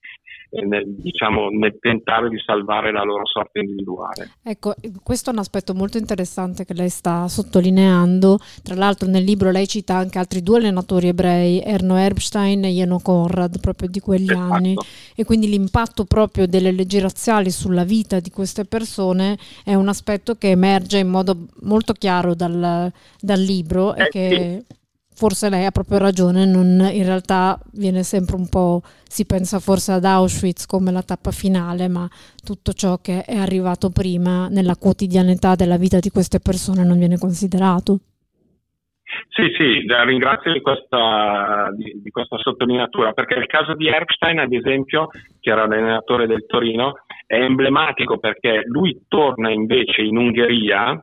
nel, 0.51 0.83
diciamo, 0.85 1.47
nel 1.49 1.77
tentare 1.79 2.29
di 2.29 2.37
salvare 2.45 2.91
la 2.91 3.03
loro 3.03 3.25
sorte 3.25 3.59
individuale. 3.59 4.31
Ecco, 4.43 4.73
questo 5.01 5.29
è 5.29 5.33
un 5.33 5.39
aspetto 5.39 5.73
molto 5.73 5.97
interessante 5.97 6.65
che 6.65 6.73
lei 6.73 6.89
sta 6.89 7.27
sottolineando. 7.27 8.37
Tra 8.61 8.75
l'altro 8.75 9.07
nel 9.07 9.23
libro 9.23 9.51
lei 9.51 9.67
cita 9.67 9.95
anche 9.95 10.17
altri 10.17 10.43
due 10.43 10.57
allenatori 10.57 11.07
ebrei, 11.07 11.61
Erno 11.61 11.97
Erbstein 11.97 12.65
e 12.65 12.69
Jeno 12.69 12.99
Conrad, 13.01 13.59
proprio 13.59 13.87
di 13.89 13.99
quegli 13.99 14.31
esatto. 14.31 14.53
anni. 14.53 14.75
E 15.15 15.23
quindi 15.23 15.47
l'impatto 15.47 16.05
proprio 16.05 16.47
delle 16.47 16.71
leggi 16.71 16.99
razziali 16.99 17.49
sulla 17.49 17.83
vita 17.83 18.19
di 18.19 18.29
queste 18.29 18.65
persone 18.65 19.10
è 19.19 19.73
un 19.73 19.87
aspetto 19.87 20.35
che 20.35 20.49
emerge 20.49 20.99
in 20.99 21.09
modo 21.09 21.47
molto 21.61 21.93
chiaro 21.93 22.33
dal, 22.35 22.91
dal 23.19 23.39
libro 23.39 23.93
eh, 23.95 24.03
e 24.03 24.09
che... 24.09 24.63
Sì 24.67 24.79
forse 25.21 25.49
lei 25.49 25.65
ha 25.65 25.71
proprio 25.71 25.99
ragione, 25.99 26.45
non, 26.45 26.89
in 26.91 27.05
realtà 27.05 27.59
viene 27.73 28.01
sempre 28.01 28.35
un 28.35 28.49
po', 28.49 28.81
si 29.03 29.27
pensa 29.27 29.59
forse 29.59 29.91
ad 29.91 30.03
Auschwitz 30.03 30.65
come 30.65 30.91
la 30.91 31.03
tappa 31.03 31.29
finale, 31.29 31.87
ma 31.87 32.07
tutto 32.43 32.73
ciò 32.73 32.97
che 32.97 33.23
è 33.23 33.37
arrivato 33.37 33.91
prima 33.91 34.47
nella 34.47 34.75
quotidianità 34.75 35.53
della 35.53 35.77
vita 35.77 35.99
di 35.99 36.09
queste 36.09 36.39
persone 36.39 36.83
non 36.83 36.97
viene 36.97 37.19
considerato. 37.19 37.99
Sì, 39.29 39.43
sì, 39.57 39.85
ringrazio 40.05 40.53
di 40.53 40.61
questa, 40.61 41.69
di, 41.75 42.01
di 42.01 42.09
questa 42.09 42.37
sottolineatura, 42.37 43.11
perché 43.11 43.35
il 43.35 43.45
caso 43.45 43.75
di 43.75 43.87
Erbstein, 43.87 44.39
ad 44.39 44.51
esempio, 44.51 45.09
che 45.39 45.51
era 45.51 45.67
l'allenatore 45.67 46.25
del 46.25 46.45
Torino, 46.47 46.93
è 47.31 47.41
emblematico 47.41 48.19
perché 48.19 48.63
lui 48.65 49.05
torna 49.07 49.49
invece 49.51 50.01
in 50.01 50.17
Ungheria 50.17 51.01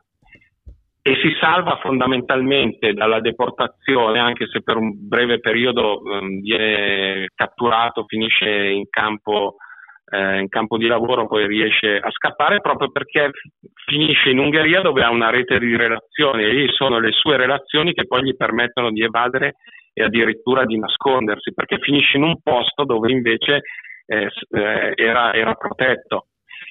e 1.00 1.14
si 1.22 1.34
salva 1.40 1.78
fondamentalmente 1.80 2.92
dalla 2.92 3.18
deportazione, 3.20 4.18
anche 4.18 4.46
se 4.46 4.60
per 4.62 4.76
un 4.76 4.92
breve 5.08 5.40
periodo 5.40 6.02
um, 6.02 6.42
viene 6.42 7.28
catturato, 7.34 8.04
finisce 8.06 8.46
in 8.46 8.90
campo, 8.90 9.56
eh, 10.10 10.40
in 10.40 10.48
campo, 10.50 10.76
di 10.76 10.86
lavoro, 10.86 11.26
poi 11.26 11.46
riesce 11.46 11.96
a 11.96 12.10
scappare 12.10 12.60
proprio 12.60 12.90
perché 12.90 13.30
finisce 13.86 14.28
in 14.28 14.38
Ungheria 14.38 14.82
dove 14.82 15.02
ha 15.02 15.08
una 15.08 15.30
rete 15.30 15.58
di 15.58 15.74
relazioni. 15.76 16.44
E 16.44 16.52
lì 16.52 16.68
sono 16.72 16.98
le 17.00 17.12
sue 17.12 17.38
relazioni 17.38 17.94
che 17.94 18.06
poi 18.06 18.22
gli 18.24 18.36
permettono 18.36 18.90
di 18.90 19.00
evadere 19.00 19.54
e 19.94 20.02
addirittura 20.04 20.66
di 20.66 20.78
nascondersi, 20.78 21.54
perché 21.54 21.78
finisce 21.78 22.18
in 22.18 22.24
un 22.24 22.38
posto 22.42 22.84
dove 22.84 23.10
invece 23.10 23.62
eh, 24.08 24.30
eh 24.50 24.92
era, 24.96 25.32
era 25.32 25.54
protetto. 25.54 26.26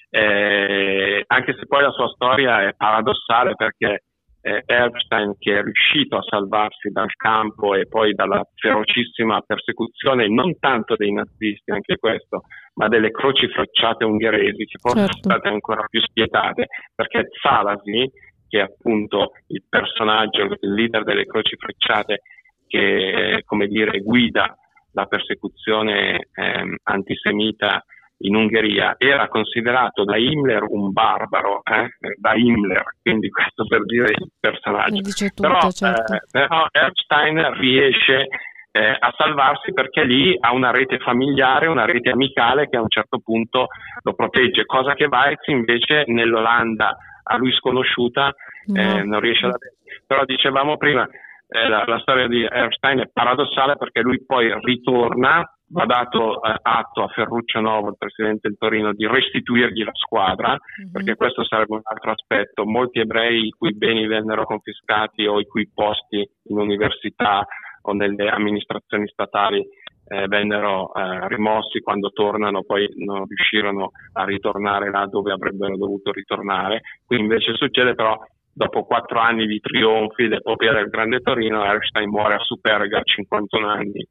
Eh, 0.09 1.23
anche 1.27 1.53
se 1.53 1.65
poi 1.67 1.83
la 1.83 1.91
sua 1.91 2.07
storia 2.07 2.67
è 2.67 2.73
paradossale 2.75 3.55
perché 3.55 4.03
eh, 4.41 4.63
Epstein 4.65 5.35
che 5.37 5.59
è 5.59 5.61
riuscito 5.61 6.17
a 6.17 6.23
salvarsi 6.23 6.89
dal 6.89 7.13
campo 7.15 7.75
e 7.75 7.87
poi 7.87 8.13
dalla 8.13 8.41
ferocissima 8.55 9.41
persecuzione 9.41 10.29
non 10.29 10.57
tanto 10.59 10.95
dei 10.95 11.11
nazisti, 11.11 11.71
anche 11.71 11.97
questo, 11.97 12.43
ma 12.75 12.87
delle 12.87 13.11
croci 13.11 13.47
frecciate 13.49 14.05
ungheresi 14.05 14.65
che 14.65 14.77
forse 14.79 14.99
certo. 14.99 15.17
sono 15.21 15.35
state 15.35 15.47
ancora 15.49 15.85
più 15.89 15.99
spietate, 16.01 16.67
perché 16.95 17.27
Zalasi, 17.41 18.09
che 18.47 18.59
è 18.59 18.63
appunto 18.63 19.31
il 19.47 19.63
personaggio, 19.67 20.43
il 20.43 20.73
leader 20.73 21.03
delle 21.03 21.25
croci 21.25 21.55
frecciate 21.57 22.21
che 22.67 23.43
come 23.45 23.67
dire 23.67 23.99
guida 23.99 24.57
la 24.93 25.05
persecuzione 25.05 26.27
eh, 26.33 26.77
antisemita 26.83 27.83
in 28.19 28.35
Ungheria 28.35 28.95
era 28.97 29.27
considerato 29.27 30.03
da 30.03 30.17
Himmler 30.17 30.63
un 30.63 30.91
barbaro, 30.91 31.61
eh? 31.63 31.89
da 32.17 32.33
Himmler, 32.33 32.95
quindi 33.01 33.29
questo 33.29 33.65
per 33.67 33.85
dire 33.85 34.13
il 34.17 34.31
personaggio. 34.39 35.01
Tutto, 35.01 35.41
però, 35.41 35.69
certo. 35.69 36.13
eh, 36.13 36.21
però 36.31 36.65
Epstein 36.71 37.53
riesce 37.59 38.27
eh, 38.71 38.97
a 38.99 39.13
salvarsi 39.15 39.71
perché 39.73 40.03
lì 40.03 40.35
ha 40.39 40.51
una 40.51 40.71
rete 40.71 40.97
familiare, 40.99 41.67
una 41.67 41.85
rete 41.85 42.09
amicale 42.09 42.67
che 42.67 42.77
a 42.77 42.81
un 42.81 42.89
certo 42.89 43.19
punto 43.19 43.67
lo 44.01 44.13
protegge, 44.13 44.65
cosa 44.65 44.93
che 44.93 45.05
Weitz 45.05 45.47
invece 45.47 46.05
nell'Olanda 46.07 46.95
a 47.23 47.37
lui 47.37 47.51
sconosciuta 47.53 48.33
no. 48.67 48.81
Eh, 48.81 49.03
non 49.03 49.19
riesce 49.19 49.45
ad 49.45 49.53
avere. 49.53 49.75
Però 50.05 50.23
dicevamo 50.25 50.77
prima, 50.77 51.07
eh, 51.47 51.69
la, 51.69 51.83
la, 51.85 51.99
storia 51.99 52.27
di 52.27 52.43
Epstein 52.43 52.99
è 52.99 53.09
paradossale 53.11 53.77
perché 53.77 54.01
lui 54.01 54.23
poi 54.25 54.53
ritorna 54.61 55.49
va 55.69 55.85
dato 55.85 56.41
eh, 56.41 56.55
atto 56.61 57.03
a 57.03 57.07
Ferruccio 57.07 57.59
Novo, 57.59 57.89
il 57.89 57.97
presidente 57.97 58.47
del 58.49 58.57
Torino, 58.57 58.93
di 58.93 59.07
restituirgli 59.07 59.83
la 59.83 59.93
squadra, 59.93 60.49
mm-hmm. 60.49 60.91
perché 60.91 61.15
questo 61.15 61.45
sarebbe 61.45 61.75
un 61.75 61.81
altro 61.83 62.11
aspetto. 62.11 62.65
Molti 62.65 62.99
ebrei 62.99 63.47
i 63.47 63.51
cui 63.51 63.73
beni 63.75 64.07
vennero 64.07 64.43
confiscati 64.45 65.25
o 65.25 65.39
i 65.39 65.45
cui 65.45 65.69
posti 65.73 66.17
in 66.17 66.57
università 66.57 67.45
o 67.83 67.93
nelle 67.93 68.29
amministrazioni 68.29 69.07
statali 69.07 69.65
eh, 70.09 70.27
vennero 70.27 70.93
eh, 70.93 71.27
rimossi 71.27 71.79
quando 71.79 72.11
tornano, 72.11 72.63
poi 72.63 72.89
non 73.05 73.25
riuscirono 73.25 73.91
a 74.13 74.23
ritornare 74.23 74.89
là 74.89 75.05
dove 75.05 75.31
avrebbero 75.31 75.77
dovuto 75.77 76.11
ritornare. 76.11 76.81
Qui 77.05 77.19
invece 77.19 77.55
succede 77.55 77.93
però 77.93 78.17
dopo 78.57 78.85
quattro 78.85 79.19
anni 79.19 79.45
di 79.45 79.59
trionfi 79.59 80.27
del 80.27 80.41
potere 80.41 80.81
del 80.81 80.89
Grande 80.89 81.19
Torino, 81.19 81.63
Einstein 81.63 82.09
muore 82.09 82.33
a 82.33 82.39
Superga 82.39 82.97
a 82.97 83.03
51 83.03 83.67
anni 83.67 84.07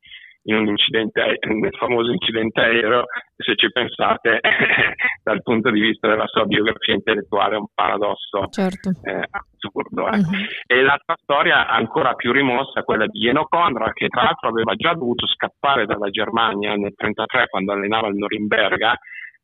in 0.49 0.55
un 0.55 0.69
incidente, 0.69 1.39
nel 1.43 1.75
famoso 1.77 2.13
incidente 2.13 2.61
aereo, 2.61 3.07
se 3.35 3.57
ci 3.57 3.69
pensate, 3.73 4.39
dal 5.25 5.43
punto 5.43 5.71
di 5.71 5.81
vista 5.81 6.07
della 6.07 6.29
sua 6.29 6.45
biografia 6.45 6.95
intellettuale 6.95 7.57
è 7.57 7.59
un 7.59 7.67
paradosso 7.75 8.47
certo. 8.51 8.91
eh, 9.03 9.27
assurdo. 9.29 10.07
Eh. 10.07 10.19
Uh-huh. 10.19 10.47
E 10.65 10.83
l'altra 10.83 11.17
storia 11.21 11.67
ancora 11.67 12.15
più 12.15 12.31
rimossa 12.31 12.79
è 12.79 12.85
quella 12.85 13.07
di 13.07 13.19
Jeno 13.19 13.47
Conrad, 13.49 13.93
che 13.95 14.07
tra 14.07 14.23
l'altro 14.23 14.51
aveva 14.51 14.75
già 14.77 14.93
dovuto 14.93 15.27
scappare 15.27 15.87
dalla 15.87 16.11
Germania 16.11 16.71
nel 16.71 16.95
1933 16.95 17.49
quando 17.49 17.73
allenava 17.73 18.07
il 18.07 18.15
Norimberga, 18.15 18.97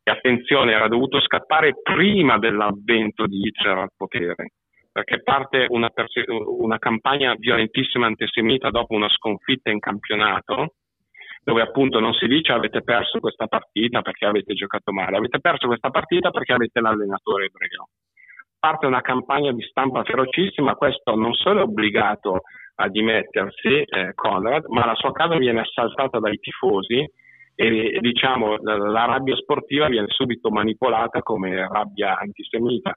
e 0.05 0.11
attenzione, 0.11 0.73
era 0.73 0.87
dovuto 0.87 1.21
scappare 1.21 1.75
prima 1.83 2.39
dell'avvento 2.39 3.27
di 3.27 3.39
Hitler 3.47 3.79
al 3.79 3.91
potere 3.97 4.53
perché 4.93 5.23
parte 5.23 5.67
una, 5.71 5.89
perse- 5.89 6.27
una, 6.29 6.79
campagna 6.79 7.35
violentissima 7.35 8.07
antisemita 8.07 8.69
dopo 8.69 8.95
una 8.95 9.09
sconfitta 9.09 9.71
in 9.71 9.79
campionato, 9.79 10.75
dove 11.43 11.63
appunto 11.63 11.99
non 11.99 12.13
si 12.13 12.27
dice 12.27 12.53
avete 12.53 12.83
perso 12.83 13.19
questa 13.19 13.47
partita 13.47 14.03
perché 14.03 14.27
avete 14.27 14.53
giocato 14.53 14.93
male, 14.93 15.17
avete 15.17 15.41
perso 15.41 15.67
questa 15.67 15.89
partita 15.89 16.31
perché 16.31 16.53
avete 16.53 16.81
l'allenatore 16.81 17.47
ebreo. 17.47 17.89
Parte 18.59 18.87
una 18.87 19.01
campagna 19.01 19.51
di 19.51 19.63
stampa 19.63 20.05
ferocissima, 20.05 20.75
questo 20.75 21.17
non 21.17 21.33
solo 21.33 21.61
è 21.61 21.63
obbligato 21.65 22.43
a 22.77 22.89
dimettersi, 22.89 23.83
eh, 23.83 24.13
Conrad, 24.15 24.67
ma 24.69 24.87
la 24.87 24.95
sua 24.95 25.11
casa 25.11 25.37
viene 25.37 25.61
assaltata 25.61 26.21
dai 26.21 26.39
tifosi 26.39 27.05
e 27.55 27.99
diciamo 28.01 28.57
la 28.63 29.05
rabbia 29.05 29.37
sportiva 29.37 29.87
viene 29.89 30.07
subito 30.09 30.51
manipolata 30.51 31.21
come 31.23 31.69
rabbia 31.69 32.19
antisemita 32.19 32.95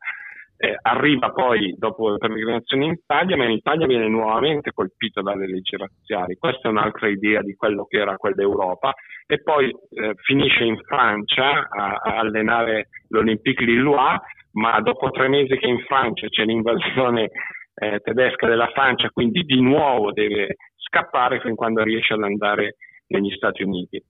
eh, 0.58 0.78
arriva 0.82 1.32
poi 1.32 1.76
dopo 1.78 2.10
le 2.10 2.18
peregrinazioni 2.18 2.86
in 2.86 2.92
Italia, 2.94 3.36
ma 3.36 3.46
in 3.46 3.52
Italia 3.52 3.88
viene 3.88 4.08
nuovamente 4.08 4.72
colpito 4.74 5.22
dalle 5.22 5.48
leggi 5.48 5.76
razziali. 5.78 6.36
Questa 6.36 6.68
è 6.68 6.72
un'altra 6.72 7.08
idea 7.08 7.42
di 7.42 7.56
quello 7.56 7.86
che 7.86 7.98
era 7.98 8.16
quell'Europa. 8.16 8.94
E 9.28 9.42
poi 9.42 9.70
eh, 9.70 10.14
finisce 10.24 10.64
in 10.64 10.78
Francia 10.86 11.68
a, 11.68 11.94
a 11.96 12.18
allenare 12.20 12.90
l'Olympique 13.10 13.66
Lillois, 13.66 14.20
ma 14.54 14.80
dopo 14.82 15.10
tre 15.10 15.28
mesi 15.28 15.58
che 15.58 15.68
in 15.68 15.80
Francia 15.80 16.28
c'è 16.28 16.46
l'invasione 16.46 17.30
eh, 17.76 18.00
tedesca 18.00 18.48
della 18.48 18.70
Francia, 18.70 19.10
quindi 19.10 19.42
di 19.42 19.60
nuovo 19.60 20.12
deve 20.12 20.56
scappare 20.78 21.42
fin 21.42 21.56
quando 21.56 21.84
riesce 21.84 22.14
ad 22.14 22.24
andare 22.24 22.78
negli 23.08 23.32
Stati 23.36 23.64
Uniti. 23.64 24.02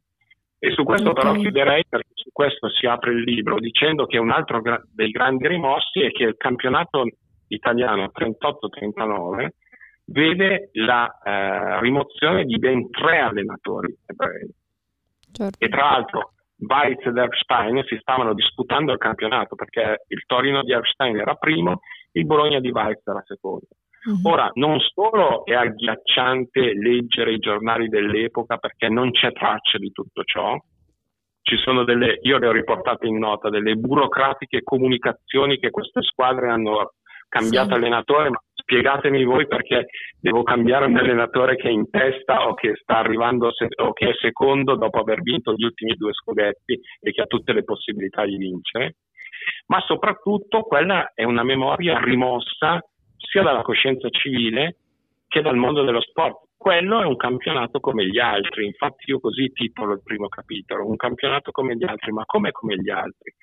E 0.65 0.71
su 0.71 0.83
questo 0.83 1.13
però 1.13 1.33
chiuderei 1.33 1.85
perché 1.87 2.09
su 2.13 2.29
questo 2.31 2.69
si 2.69 2.87
apre 2.87 3.11
il 3.11 3.21
libro 3.21 3.59
dicendo 3.59 4.07
che 4.07 4.17
un 4.17 4.31
altro 4.31 4.61
gra- 4.61 4.81
dei 4.91 5.11
grandi 5.11 5.47
rimossi 5.47 6.01
è 6.01 6.09
che 6.09 6.23
il 6.23 6.35
campionato 6.37 7.03
italiano 7.49 8.09
38-39 8.11 9.49
vede 10.05 10.69
la 10.73 11.07
eh, 11.23 11.79
rimozione 11.81 12.45
di 12.45 12.57
ben 12.57 12.89
tre 12.89 13.19
allenatori 13.19 13.95
ebrei. 14.07 14.49
Certo. 15.31 15.63
E 15.63 15.69
tra 15.69 15.83
l'altro 15.83 16.33
Weitz 16.57 17.05
ed 17.05 17.17
Erstein 17.17 17.83
si 17.85 17.97
stavano 17.99 18.33
disputando 18.33 18.91
il 18.91 18.97
campionato 18.97 19.53
perché 19.55 20.05
il 20.07 20.23
Torino 20.25 20.63
di 20.63 20.71
Erstein 20.71 21.17
era 21.17 21.35
primo, 21.35 21.81
il 22.13 22.25
Bologna 22.25 22.59
di 22.59 22.71
Weitz 22.71 23.05
era 23.05 23.21
secondo. 23.23 23.67
Uh-huh. 24.05 24.31
Ora, 24.31 24.49
non 24.53 24.79
solo 24.79 25.45
è 25.45 25.53
agghiacciante 25.53 26.73
leggere 26.73 27.33
i 27.33 27.39
giornali 27.39 27.87
dell'epoca 27.87 28.57
perché 28.57 28.87
non 28.87 29.11
c'è 29.11 29.31
traccia 29.31 29.77
di 29.79 29.91
tutto 29.91 30.23
ciò, 30.23 30.55
ci 31.41 31.57
sono 31.57 31.83
delle, 31.83 32.19
io 32.21 32.37
le 32.37 32.47
ho 32.47 32.51
riportate 32.51 33.07
in 33.07 33.17
nota, 33.17 33.49
delle 33.49 33.75
burocratiche 33.75 34.63
comunicazioni 34.63 35.59
che 35.59 35.69
queste 35.69 36.01
squadre 36.01 36.49
hanno 36.49 36.93
cambiato 37.29 37.69
sì. 37.69 37.73
allenatore, 37.73 38.29
ma 38.29 38.41
spiegatemi 38.53 39.23
voi 39.23 39.45
perché 39.47 39.85
devo 40.19 40.41
cambiare 40.41 40.85
un 40.85 40.97
allenatore 40.97 41.55
che 41.55 41.67
è 41.67 41.71
in 41.71 41.89
testa 41.89 42.47
o 42.47 42.55
che 42.55 42.73
sta 42.75 42.97
arrivando 42.97 43.51
se, 43.53 43.67
o 43.83 43.93
che 43.93 44.09
è 44.09 44.13
secondo 44.19 44.75
dopo 44.75 44.99
aver 44.99 45.21
vinto 45.21 45.53
gli 45.53 45.63
ultimi 45.63 45.93
due 45.93 46.13
scudetti 46.13 46.79
e 46.99 47.11
che 47.11 47.21
ha 47.21 47.25
tutte 47.25 47.53
le 47.53 47.63
possibilità 47.63 48.25
di 48.25 48.37
vincere. 48.37 48.95
Ma 49.67 49.79
soprattutto 49.81 50.61
quella 50.61 51.11
è 51.13 51.23
una 51.23 51.43
memoria 51.43 51.99
rimossa 51.99 52.79
sia 53.17 53.41
dalla 53.41 53.61
coscienza 53.61 54.09
civile 54.09 54.77
che 55.27 55.41
dal 55.41 55.55
mondo 55.55 55.83
dello 55.83 56.01
sport. 56.01 56.43
Quello 56.57 57.01
è 57.01 57.05
un 57.05 57.17
campionato 57.17 57.79
come 57.79 58.07
gli 58.07 58.17
altri, 58.17 58.65
infatti 58.65 59.11
io 59.11 59.19
così 59.19 59.51
titolo 59.51 59.93
il 59.93 60.01
primo 60.03 60.27
capitolo, 60.27 60.87
un 60.87 60.95
campionato 60.95 61.51
come 61.51 61.75
gli 61.75 61.83
altri, 61.83 62.11
ma 62.11 62.23
come 62.25 62.51
come 62.51 62.75
gli 62.77 62.89
altri? 62.89 63.33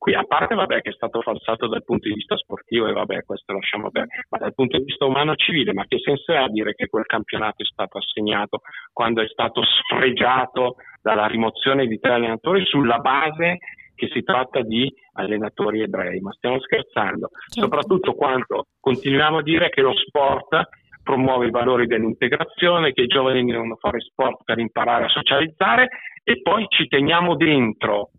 Qui 0.00 0.14
a 0.14 0.24
parte 0.24 0.54
vabbè 0.54 0.80
che 0.80 0.88
è 0.88 0.94
stato 0.94 1.20
falsato 1.20 1.66
dal 1.66 1.84
punto 1.84 2.08
di 2.08 2.14
vista 2.14 2.34
sportivo 2.34 2.86
e 2.86 2.92
vabbè 2.92 3.24
questo 3.24 3.52
lasciamo 3.52 3.90
perdere, 3.90 4.24
ma 4.30 4.38
dal 4.38 4.54
punto 4.54 4.78
di 4.78 4.84
vista 4.84 5.04
umano 5.04 5.34
civile, 5.34 5.74
ma 5.74 5.84
che 5.86 5.98
senso 5.98 6.32
ha 6.32 6.48
dire 6.48 6.72
che 6.72 6.86
quel 6.86 7.04
campionato 7.04 7.62
è 7.62 7.66
stato 7.66 7.98
assegnato 7.98 8.60
quando 8.94 9.20
è 9.20 9.26
stato 9.26 9.60
sfregiato 9.62 10.76
dalla 11.02 11.26
rimozione 11.26 11.86
di 11.86 11.98
tre 11.98 12.12
allenatori 12.12 12.64
sulla 12.64 12.96
base 12.96 13.58
che 14.00 14.08
si 14.10 14.22
tratta 14.22 14.62
di 14.62 14.90
allenatori 15.12 15.82
ebrei, 15.82 16.20
ma 16.20 16.32
stiamo 16.32 16.58
scherzando, 16.58 17.28
certo. 17.28 17.60
soprattutto 17.60 18.14
quando 18.14 18.68
continuiamo 18.80 19.38
a 19.38 19.42
dire 19.42 19.68
che 19.68 19.82
lo 19.82 19.92
sport 19.94 20.68
promuove 21.02 21.48
i 21.48 21.50
valori 21.50 21.86
dell'integrazione, 21.86 22.92
che 22.92 23.02
i 23.02 23.06
giovani 23.06 23.44
devono 23.44 23.76
fare 23.76 24.00
sport 24.00 24.42
per 24.44 24.58
imparare 24.58 25.04
a 25.04 25.08
socializzare 25.08 25.88
e 26.24 26.40
poi 26.40 26.64
ci 26.68 26.86
teniamo 26.86 27.36
dentro 27.36 28.10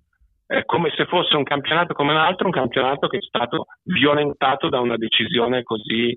eh, 0.46 0.66
come 0.66 0.92
se 0.96 1.06
fosse 1.06 1.36
un 1.36 1.44
campionato 1.44 1.96
come 1.96 2.12
un 2.12 2.18
altro, 2.18 2.46
un 2.46 2.54
campionato 2.54 3.08
che 3.08 3.18
è 3.18 3.22
stato 3.22 3.66
violentato 3.84 4.70
da 4.70 4.80
una 4.82 4.98
decisione 4.98 5.64
così 5.64 6.16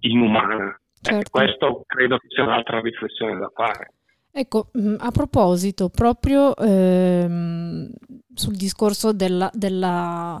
inumana. 0.00 0.70
Eh, 0.70 1.00
certo. 1.00 1.20
Eh, 1.20 1.30
questo 1.30 1.82
credo 1.86 2.18
che 2.18 2.26
sia 2.28 2.42
un'altra 2.42 2.80
riflessione 2.80 3.38
da 3.38 3.50
fare. 3.54 3.92
Ecco, 4.38 4.68
mm, 4.78 4.96
a 4.98 5.10
proposito, 5.12 5.88
proprio 5.88 6.54
ehm, 6.58 7.90
sul 8.34 8.54
discorso 8.54 9.14
della, 9.14 9.50
della, 9.54 10.38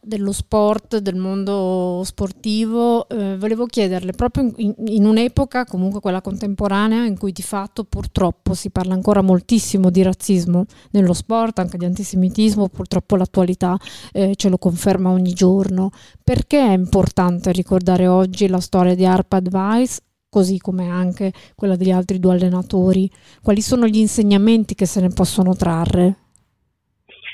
dello 0.00 0.32
sport, 0.32 0.98
del 0.98 1.14
mondo 1.14 2.02
sportivo, 2.02 3.08
eh, 3.08 3.38
volevo 3.38 3.66
chiederle, 3.66 4.14
proprio 4.14 4.52
in, 4.56 4.74
in, 4.84 5.04
un'epoca, 5.04 5.64
comunque 5.64 6.00
quella 6.00 6.20
contemporanea, 6.20 7.04
in 7.04 7.16
cui 7.16 7.30
di 7.30 7.42
fatto 7.42 7.84
purtroppo 7.84 8.52
si 8.54 8.70
parla 8.70 8.94
ancora 8.94 9.22
moltissimo 9.22 9.90
di 9.90 10.02
razzismo 10.02 10.64
nello 10.90 11.12
sport, 11.12 11.60
anche 11.60 11.78
di 11.78 11.84
antisemitismo, 11.84 12.68
purtroppo 12.68 13.14
l'attualità 13.14 13.78
eh, 14.10 14.34
ce 14.34 14.48
lo 14.48 14.58
conferma 14.58 15.10
ogni 15.10 15.34
giorno, 15.34 15.90
perché 16.24 16.58
è 16.58 16.72
importante 16.72 17.52
ricordare 17.52 18.08
oggi 18.08 18.48
la 18.48 18.58
storia 18.58 18.96
di 18.96 19.06
Arpad 19.06 19.48
Weiss 19.52 20.00
così 20.30 20.58
come 20.58 20.88
anche 20.88 21.32
quella 21.54 21.76
degli 21.76 21.90
altri 21.90 22.18
due 22.18 22.32
allenatori? 22.32 23.10
Quali 23.42 23.60
sono 23.60 23.86
gli 23.86 23.98
insegnamenti 23.98 24.74
che 24.74 24.86
se 24.86 25.00
ne 25.00 25.08
possono 25.08 25.54
trarre? 25.54 26.28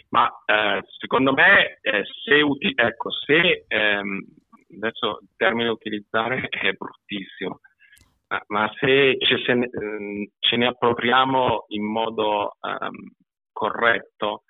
Ma 0.08 0.28
eh, 0.46 0.82
secondo 0.98 1.32
me, 1.32 1.78
eh, 1.82 2.04
se, 2.24 2.40
uti- 2.40 2.72
ecco, 2.74 3.10
se 3.10 3.64
ehm, 3.68 4.24
adesso 4.76 5.18
il 5.20 5.28
termine 5.36 5.68
utilizzare 5.68 6.48
è 6.48 6.72
bruttissimo, 6.72 7.60
ma, 8.28 8.42
ma 8.48 8.72
se 8.78 9.16
ce, 9.18 9.54
ne, 9.54 9.68
ehm, 9.70 10.26
ce, 10.38 10.56
ne, 10.56 10.66
appropriamo 10.66 11.66
in 11.68 11.84
modo 11.84 12.56
ehm, 12.60 13.12
corretto, 13.52 14.44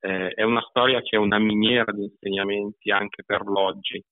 eh, 0.00 0.30
è 0.30 0.42
una 0.42 0.62
storia 0.68 1.00
che 1.00 1.16
è 1.16 1.18
una 1.18 1.38
miniera 1.38 1.92
di 1.92 2.04
insegnamenti 2.04 2.90
anche 2.90 3.22
per 3.24 3.42
l'oggi. 3.44 4.02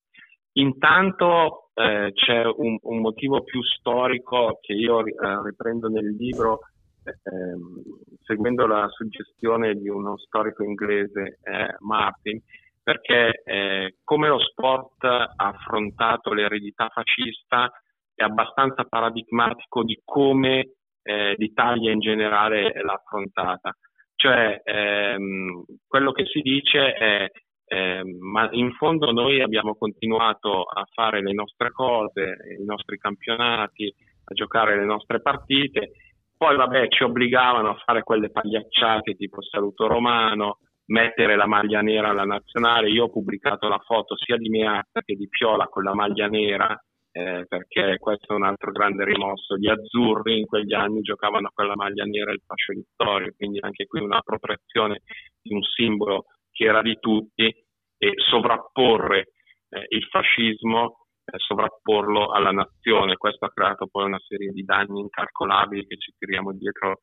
Intanto 0.58 1.70
eh, 1.74 2.10
c'è 2.12 2.44
un, 2.44 2.78
un, 2.82 3.00
motivo 3.00 3.42
più 3.44 3.62
storico 3.62 4.58
che 4.60 4.72
io 4.72 5.06
eh, 5.06 5.12
riprendo 5.44 5.88
nel 5.88 6.16
libro, 6.16 6.60
ehm, 7.04 7.82
seguendo 8.24 8.66
la 8.66 8.88
suggestione 8.88 9.74
di 9.74 9.88
uno 9.88 10.18
storico 10.18 10.64
inglese, 10.64 11.38
eh, 11.42 11.76
Martin, 11.78 12.40
perché 12.82 13.42
eh, 13.44 13.94
come 14.02 14.28
lo 14.28 14.40
sport 14.40 15.04
ha 15.04 15.32
affrontato 15.36 16.32
l'eredità 16.32 16.88
fascista 16.88 17.70
è 18.12 18.24
abbastanza 18.24 18.82
paradigmatico 18.82 19.84
di 19.84 20.00
come 20.04 20.72
eh, 21.02 21.34
l'Italia 21.36 21.92
in 21.92 22.00
generale 22.00 22.72
l'ha 22.82 22.94
affrontata. 22.94 23.72
Cioè, 24.16 24.60
ehm, 24.64 25.62
quello 25.86 26.10
che 26.10 26.24
si 26.26 26.40
dice 26.40 26.94
è 26.94 27.30
eh, 27.68 28.02
ma 28.18 28.48
in 28.52 28.72
fondo 28.72 29.12
noi 29.12 29.42
abbiamo 29.42 29.74
continuato 29.74 30.62
a 30.62 30.86
fare 30.92 31.22
le 31.22 31.32
nostre 31.32 31.70
cose, 31.70 32.36
i 32.58 32.64
nostri 32.64 32.98
campionati, 32.98 33.94
a 34.24 34.34
giocare 34.34 34.76
le 34.76 34.84
nostre 34.84 35.20
partite, 35.20 35.92
poi 36.36 36.56
vabbè 36.56 36.88
ci 36.88 37.02
obbligavano 37.02 37.70
a 37.70 37.82
fare 37.84 38.02
quelle 38.02 38.30
pagliacciate 38.30 39.16
tipo 39.16 39.42
saluto 39.42 39.86
romano, 39.86 40.58
mettere 40.86 41.36
la 41.36 41.46
maglia 41.46 41.80
nera 41.82 42.08
alla 42.08 42.24
nazionale, 42.24 42.88
io 42.88 43.04
ho 43.04 43.10
pubblicato 43.10 43.68
la 43.68 43.82
foto 43.84 44.16
sia 44.16 44.36
di 44.36 44.48
Meazza 44.48 45.00
che 45.04 45.14
di 45.14 45.28
Piola 45.28 45.66
con 45.66 45.82
la 45.82 45.94
maglia 45.94 46.26
nera 46.26 46.74
eh, 47.12 47.44
perché 47.48 47.98
questo 47.98 48.32
è 48.32 48.36
un 48.36 48.44
altro 48.44 48.70
grande 48.70 49.04
rimosso. 49.04 49.56
Gli 49.56 49.68
azzurri 49.68 50.38
in 50.38 50.46
quegli 50.46 50.72
anni 50.72 51.00
giocavano 51.00 51.50
con 51.52 51.66
la 51.66 51.74
maglia 51.74 52.04
nera 52.04 52.30
e 52.30 52.34
il 52.34 52.42
fascio 52.46 52.72
vittorio, 52.72 53.32
quindi 53.36 53.58
anche 53.60 53.86
qui 53.86 54.00
un'appropriazione 54.00 55.02
di 55.42 55.52
un 55.52 55.62
simbolo 55.62 56.26
che 56.58 56.64
era 56.64 56.82
di 56.82 56.98
tutti 56.98 57.46
e 57.46 58.12
sovrapporre 58.16 59.28
eh, 59.70 59.84
il 59.90 60.04
fascismo, 60.10 61.06
eh, 61.24 61.38
sovrapporlo 61.38 62.32
alla 62.32 62.50
nazione. 62.50 63.16
Questo 63.16 63.44
ha 63.44 63.52
creato 63.52 63.86
poi 63.86 64.06
una 64.06 64.18
serie 64.26 64.50
di 64.50 64.64
danni 64.64 64.98
incalcolabili 64.98 65.86
che 65.86 65.96
ci 65.98 66.12
tiriamo 66.18 66.52
dietro 66.54 66.98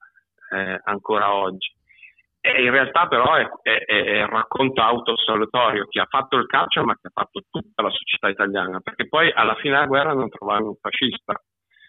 eh, 0.52 0.78
ancora 0.84 1.34
oggi. 1.34 1.72
E 2.41 2.63
in 2.63 2.70
realtà 2.70 3.08
però 3.08 3.36
è, 3.36 3.48
è, 3.62 3.86
è 3.86 4.22
il 4.24 4.28
racconto 4.28 4.82
autosolutorio 4.82 5.88
chi 5.88 6.00
ha 6.00 6.06
fatto 6.08 6.36
il 6.36 6.48
calcio 6.48 6.84
ma 6.84 6.94
che 6.94 7.08
ha 7.08 7.12
fatto 7.13 7.44
tutta 7.50 7.82
la 7.82 7.89
società 7.89 8.28
italiana, 8.28 8.82
perché 8.82 9.08
poi 9.08 9.32
alla 9.32 9.56
fine 9.56 9.76
della 9.76 9.88
guerra 9.88 10.13
non 10.13 10.28
trovavano 10.28 10.68
un 10.68 10.76
fascista, 10.76 11.34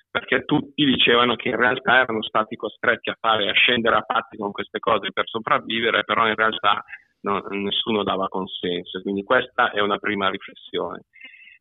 perché 0.09 0.45
tutti 0.45 0.85
dicevano 0.85 1.35
che 1.35 1.49
in 1.49 1.57
realtà 1.57 2.01
erano 2.01 2.23
stati 2.23 2.55
costretti 2.55 3.11
a 3.11 3.17
fare, 3.21 3.51
a 3.51 3.53
scendere 3.53 3.97
a 3.97 4.03
patti 4.03 4.37
con 4.37 4.53
queste 4.53 4.79
cose 4.79 5.11
per 5.13 5.27
sopravvivere, 5.27 6.05
però 6.05 6.29
in 6.29 6.37
realtà 6.37 6.83
no, 7.27 7.43
nessuno 7.51 8.03
dava 8.05 8.29
consenso. 8.29 9.03
Quindi 9.03 9.25
questa 9.25 9.71
è 9.71 9.81
una 9.81 9.99
prima 9.99 10.31
riflessione 10.31 11.03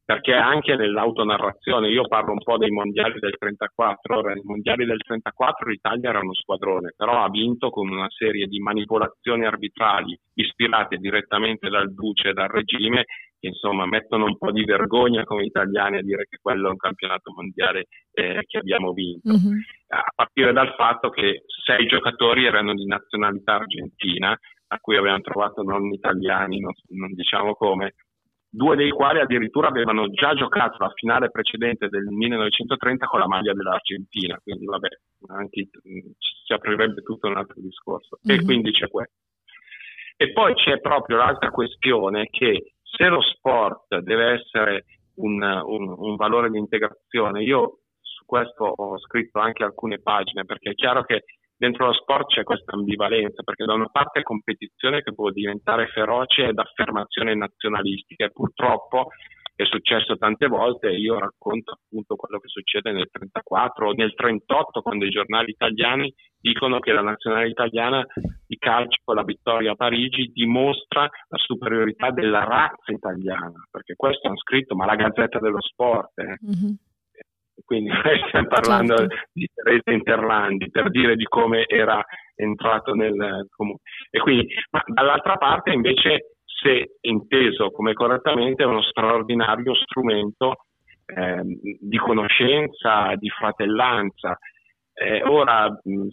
perché 0.06 0.34
anche 0.34 0.76
nell'autonarrazione, 0.76 1.90
io 1.90 2.08
parlo 2.08 2.34
un 2.34 2.44
po' 2.44 2.60
dei 2.60 2.70
mondiali 2.70 3.20
del 3.20 3.36
34, 3.40 4.18
ora 4.20 4.34
nei 4.34 4.44
mondiali 4.44 4.86
del 4.86 5.02
34 5.02 5.68
l'Italia 5.68 6.10
era 6.10 6.20
uno 6.20 6.36
squadrone, 6.36 6.94
però 6.96 7.24
ha 7.24 7.30
vinto 7.30 7.72
con 7.72 7.90
una 7.90 8.08
serie 8.10 8.46
di 8.46 8.60
manipolazioni 8.60 9.46
arbitrali 9.46 10.16
ispirate 10.36 10.98
direttamente 10.98 11.70
dal 11.70 11.92
duce 11.92 12.30
e 12.30 12.34
dal 12.34 12.50
regime 12.50 13.06
che 13.40 13.48
insomma 13.48 13.88
mettono 13.88 14.26
un 14.26 14.38
po' 14.38 14.52
di 14.52 14.64
vergogna 14.64 15.24
come 15.24 15.44
italiani 15.44 15.98
a 15.98 16.04
dire 16.04 16.28
che 16.30 16.38
quello 16.40 16.68
è 16.68 16.72
un 16.72 16.78
campionato 16.78 17.32
mondiale 17.36 17.88
eh, 18.14 18.44
che 18.46 18.60
abbiamo 18.60 18.94
vinto, 18.94 19.32
mm-hmm. 19.32 19.58
a 19.88 20.12
partire 20.14 20.54
dal 20.54 20.76
fatto 20.76 21.10
che 21.10 21.46
sei 21.66 21.88
giocatori 21.88 22.46
erano 22.46 22.76
di 22.76 22.86
nazionalità 22.86 23.56
argentina, 23.56 24.38
a 24.68 24.80
cui 24.80 24.98
avevano 24.98 25.22
trovato 25.22 25.62
non 25.62 25.92
italiani, 25.92 26.60
non, 26.60 26.74
non 26.90 27.14
diciamo 27.14 27.54
come, 27.54 27.96
due 28.56 28.76
dei 28.76 28.90
quali 28.90 29.20
addirittura 29.20 29.68
avevano 29.68 30.10
già 30.10 30.34
giocato 30.34 30.78
la 30.80 30.92
finale 30.96 31.30
precedente 31.30 31.90
del 31.90 32.06
1930 32.06 33.06
con 33.06 33.20
la 33.20 33.28
maglia 33.28 33.54
dell'Argentina, 33.54 34.40
quindi 34.42 34.66
vabbè, 34.66 34.88
anche, 35.28 35.70
si 36.46 36.54
aprirebbe 36.54 37.02
tutto 37.02 37.28
un 37.28 37.38
altro 37.38 37.60
discorso. 37.62 38.18
Mm-hmm. 38.28 38.40
E 38.40 38.44
quindi 38.44 38.72
c'è 38.72 38.88
questo. 38.88 39.14
E 40.18 40.32
poi 40.32 40.54
c'è 40.56 40.80
proprio 40.80 41.18
l'altra 41.18 41.50
questione 41.52 42.28
che 42.30 42.76
se 42.82 43.08
lo 43.08 43.22
sport 43.22 43.98
deve 44.00 44.32
essere 44.40 44.86
un, 45.16 45.42
un, 45.42 45.94
un 45.98 46.16
valore 46.16 46.50
di 46.50 46.58
integrazione, 46.58 47.44
io 47.44 47.80
su 48.00 48.24
questo 48.26 48.64
ho 48.64 48.98
scritto 49.00 49.40
anche 49.40 49.64
alcune 49.64 50.00
pagine, 50.00 50.46
perché 50.46 50.72
è 50.72 50.74
chiaro 50.74 51.04
che 51.04 51.26
dentro 51.58 51.88
lo 51.88 51.94
sport 51.94 52.28
c'è 52.28 52.44
questa 52.44 52.74
ambivalenza, 52.74 53.44
perché 53.44 53.66
da 53.66 53.74
una 53.74 53.90
parte 53.92 54.20
è 54.20 54.24
competizione 54.24 55.02
che 55.02 55.14
può 55.14 55.30
diventare 55.32 55.88
feroce 55.88 56.46
ed 56.46 56.60
affermazione 56.60 57.36
nazionalistica 57.36 58.26
e 58.26 58.32
purtroppo 58.32 59.08
è 59.56 59.64
successo 59.64 60.18
tante 60.18 60.48
volte, 60.48 60.90
io 60.90 61.18
racconto 61.18 61.72
appunto 61.72 62.18
quello 62.18 62.40
che 62.40 62.50
succede 62.50 62.92
nel 62.92 63.08
34 63.10 63.88
o 63.88 63.94
nel 63.94 64.14
38 64.14 64.82
quando 64.82 65.06
i 65.06 65.10
giornali 65.10 65.52
italiani 65.52 66.14
dicono 66.38 66.80
che 66.80 66.92
la 66.92 67.02
nazionale 67.02 67.48
italiana 67.48 68.06
di 68.46 68.58
calcio 68.58 69.00
con 69.06 69.16
la 69.16 69.24
vittoria 69.24 69.72
a 69.72 69.76
Parigi 69.76 70.30
dimostra 70.34 71.04
la 71.04 71.38
superiorità 71.38 72.12
della 72.12 72.44
razza 72.44 72.92
italiana, 72.92 73.66
perché 73.72 73.96
questo 73.96 74.28
hanno 74.28 74.38
scritto, 74.38 74.76
ma 74.76 74.86
la 74.86 74.96
Gazzetta 74.96 75.40
dello 75.40 75.62
Sport, 75.62 76.20
eh. 76.20 76.38
mm-hmm 76.46 76.74
quindi 77.64 77.90
stiamo 78.28 78.48
parlando 78.48 78.98
certo. 78.98 79.16
di 79.32 79.48
Teresa 79.54 79.92
Interlandi 79.92 80.70
per 80.70 80.90
dire 80.90 81.16
di 81.16 81.26
come 81.26 81.66
era 81.68 82.04
entrato 82.36 82.94
nel 82.94 83.48
comune. 83.56 83.80
E 84.10 84.20
quindi, 84.20 84.48
ma 84.72 84.84
dall'altra 84.86 85.38
parte 85.38 85.72
invece, 85.72 86.36
se 86.44 86.98
inteso 87.02 87.72
come 87.72 87.94
correttamente, 87.94 88.64
è 88.64 88.68
uno 88.68 88.82
straordinario 88.82 89.74
strumento 89.76 90.56
eh, 91.06 91.42
di 91.80 91.98
conoscenza, 91.98 93.14
di 93.16 93.30
fratellanza. 93.30 94.38
Eh, 94.98 95.24
ora, 95.24 95.68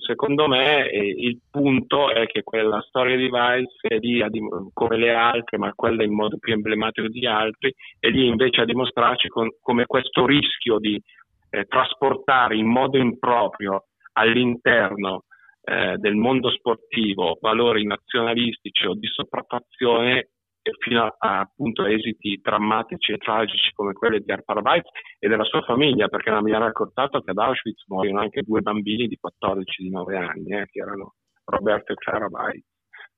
secondo 0.05 0.49
me, 0.49 0.91
eh, 0.91 1.07
il 1.07 1.41
punto 1.49 2.11
è 2.11 2.27
che 2.27 2.43
quella 2.43 2.81
storia 2.81 3.17
di 3.17 3.29
Weiss 3.29 3.81
è 3.81 3.97
lì 3.99 4.21
come 4.73 4.97
le 4.97 5.15
altre, 5.15 5.57
ma 5.57 5.73
quella 5.73 6.03
in 6.03 6.13
modo 6.13 6.37
più 6.39 6.53
emblematico 6.53 7.07
di 7.07 7.25
altri, 7.25 7.73
è 8.01 8.09
lì 8.09 8.27
invece 8.27 8.63
a 8.63 8.65
dimostrarci 8.65 9.29
con, 9.29 9.49
come 9.61 9.87
questo 9.87 10.27
rischio 10.27 10.79
di 10.79 11.01
eh, 11.53 11.67
trasportare 11.67 12.57
in 12.57 12.67
modo 12.67 12.97
improprio 12.97 13.89
all'interno 14.13 15.25
eh, 15.65 15.97
del 15.99 16.15
mondo 16.15 16.51
sportivo 16.51 17.39
valori 17.41 17.85
nazionalistici 17.85 18.87
o 18.87 18.95
di 18.95 19.07
sopraffazione 19.07 20.31
fino 20.79 21.03
a, 21.03 21.15
a 21.19 21.41
appunto 21.41 21.85
esiti 21.85 22.39
drammatici 22.41 23.13
e 23.13 23.19
tragici 23.19 23.73
come 23.75 23.93
quelli 23.93 24.21
di 24.21 24.33
Arpad 24.33 24.83
e 25.19 25.29
della 25.29 25.45
sua 25.45 25.61
famiglia, 25.63 26.09
perché 26.09 26.31
non 26.31 26.43
mi 26.43 26.53
ha 26.53 26.59
raccontato 26.59 27.21
che 27.21 27.31
ad 27.33 27.39
Auschwitz 27.39 27.85
muoiono 27.89 28.21
anche 28.21 28.43
due 28.43 28.61
bambini 28.61 29.09
di 29.09 29.17
14 29.17 29.83
di 29.83 29.91
9 29.91 30.17
anni, 30.17 30.53
eh, 30.53 30.67
che 30.67 30.81
erano 30.81 31.15
Roberto 31.45 31.93
e 31.93 31.97
Clara 31.97 32.29
Weitz. 32.31 32.67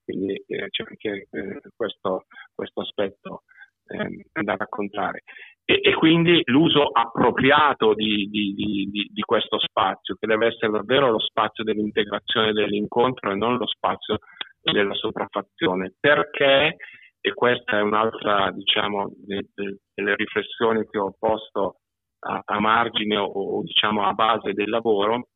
Quindi 0.03 0.43
eh, 0.47 0.69
c'è 0.71 0.85
anche 0.89 1.29
eh, 1.31 1.61
questo, 1.77 2.25
questo 2.55 2.81
aspetto 2.81 3.43
eh, 3.87 4.43
da 4.43 4.57
raccontare 4.57 5.23
e, 5.67 5.81
e, 5.83 5.95
quindi 5.95 6.43
l'uso 6.45 6.89
appropriato 6.89 7.95
di, 7.95 8.29
di, 8.29 8.55
di, 8.55 9.11
di, 9.11 9.23
questo 9.23 9.59
spazio, 9.59 10.15
che 10.19 10.27
deve 10.27 10.49
essere 10.49 10.71
davvero 10.71 11.11
lo 11.11 11.21
spazio 11.21 11.65
dell'integrazione 11.65 12.53
dell'incontro 12.53 13.31
e 13.31 13.35
non 13.35 13.57
lo 13.57 13.67
spazio 13.67 14.19
della 14.61 14.95
sopraffazione. 14.95 15.95
Perché, 15.99 16.77
e 17.21 17.33
questa 17.33 17.79
è 17.79 17.81
un'altra 17.81 18.51
diciamo, 18.51 19.11
de, 19.17 19.49
de, 19.55 19.79
delle 19.95 20.15
riflessioni 20.17 20.87
che 20.87 20.99
ho 20.99 21.15
posto 21.19 21.77
a, 22.21 22.43
a 22.45 22.61
margine 22.61 23.17
o, 23.17 23.27
o 23.27 23.63
diciamo 23.63 24.05
a 24.07 24.13
base 24.13 24.53
del 24.53 24.69
lavoro, 24.69 25.29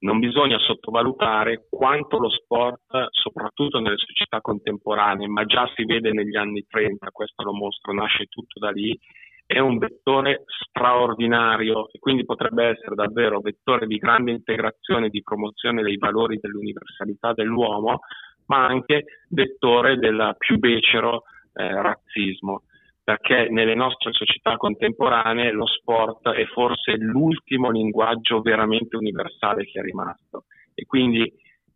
non 0.00 0.18
bisogna 0.18 0.58
sottovalutare 0.58 1.66
quanto 1.70 2.18
lo 2.18 2.28
sport, 2.28 3.08
soprattutto 3.10 3.80
nelle 3.80 3.96
società 3.96 4.40
contemporanee, 4.40 5.28
ma 5.28 5.44
già 5.44 5.70
si 5.74 5.84
vede 5.84 6.12
negli 6.12 6.36
anni 6.36 6.64
30, 6.68 7.10
questo 7.10 7.42
lo 7.42 7.54
mostro, 7.54 7.92
nasce 7.92 8.26
tutto 8.26 8.58
da 8.58 8.70
lì, 8.70 8.98
è 9.46 9.58
un 9.58 9.78
vettore 9.78 10.44
straordinario 10.46 11.88
e 11.90 11.98
quindi 11.98 12.24
potrebbe 12.24 12.64
essere 12.64 12.94
davvero 12.94 13.40
vettore 13.40 13.86
di 13.86 13.98
grande 13.98 14.30
integrazione, 14.30 15.10
di 15.10 15.22
promozione 15.22 15.82
dei 15.82 15.96
valori 15.96 16.38
dell'universalità 16.40 17.32
dell'uomo, 17.32 18.00
ma 18.46 18.66
anche 18.66 19.04
vettore 19.28 19.96
del 19.96 20.34
più 20.38 20.58
becero 20.58 21.22
eh, 21.54 21.82
razzismo 21.82 22.62
perché 23.04 23.48
nelle 23.50 23.74
nostre 23.74 24.12
società 24.12 24.56
contemporanee 24.56 25.50
lo 25.52 25.66
sport 25.66 26.30
è 26.30 26.46
forse 26.46 26.96
l'ultimo 26.96 27.70
linguaggio 27.70 28.40
veramente 28.40 28.96
universale 28.96 29.66
che 29.66 29.80
è 29.80 29.82
rimasto. 29.82 30.46
E 30.72 30.86
quindi 30.86 31.30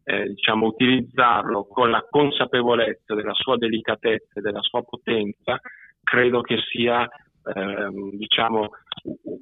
eh, 0.05 0.29
diciamo, 0.29 0.67
utilizzarlo 0.67 1.67
con 1.67 1.91
la 1.91 2.03
consapevolezza 2.09 3.15
della 3.15 3.35
sua 3.35 3.59
delicatezza 3.59 4.41
e 4.41 4.41
della 4.41 4.63
sua 4.63 4.83
potenza 4.83 5.61
credo 6.03 6.41
che 6.41 6.57
sia 6.67 7.03
eh, 7.05 7.91
diciamo, 8.17 8.71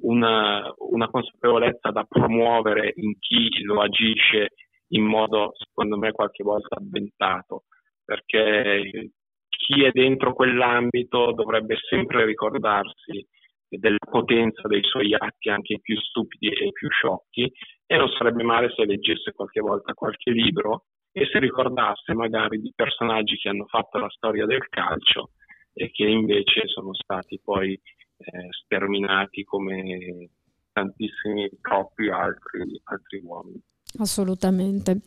una, 0.01 0.69
una 0.89 1.07
consapevolezza 1.07 1.91
da 1.91 2.03
promuovere 2.03 2.91
in 2.95 3.17
chi 3.17 3.63
lo 3.63 3.79
agisce 3.79 4.49
in 4.89 5.05
modo 5.05 5.53
secondo 5.55 5.97
me 5.97 6.11
qualche 6.11 6.43
volta 6.43 6.75
avventato. 6.75 7.63
Perché 8.03 9.11
chi 9.57 9.83
è 9.83 9.91
dentro 9.91 10.33
quell'ambito 10.33 11.33
dovrebbe 11.33 11.77
sempre 11.89 12.25
ricordarsi 12.25 13.25
della 13.67 13.97
potenza 14.09 14.67
dei 14.67 14.83
suoi 14.83 15.13
atti 15.13 15.49
anche 15.49 15.79
più 15.81 15.97
stupidi 15.97 16.47
e 16.47 16.71
più 16.71 16.89
sciocchi 16.89 17.51
e 17.85 17.97
non 17.97 18.07
sarebbe 18.09 18.43
male 18.43 18.71
se 18.73 18.85
leggesse 18.85 19.33
qualche 19.33 19.59
volta 19.59 19.93
qualche 19.93 20.31
libro 20.31 20.85
e 21.11 21.25
se 21.25 21.39
ricordasse 21.39 22.13
magari 22.13 22.61
di 22.61 22.71
personaggi 22.73 23.35
che 23.37 23.49
hanno 23.49 23.65
fatto 23.65 23.97
la 23.97 24.09
storia 24.09 24.45
del 24.45 24.67
calcio 24.69 25.31
e 25.73 25.91
che 25.91 26.05
invece 26.05 26.67
sono 26.67 26.93
stati 26.93 27.39
poi 27.43 27.73
eh, 27.73 28.47
sterminati 28.63 29.43
come 29.43 30.29
tantissimi, 30.71 31.49
troppi 31.59 32.09
altri, 32.09 32.79
altri 32.83 33.21
uomini. 33.23 33.61
Assolutamente, 33.99 34.99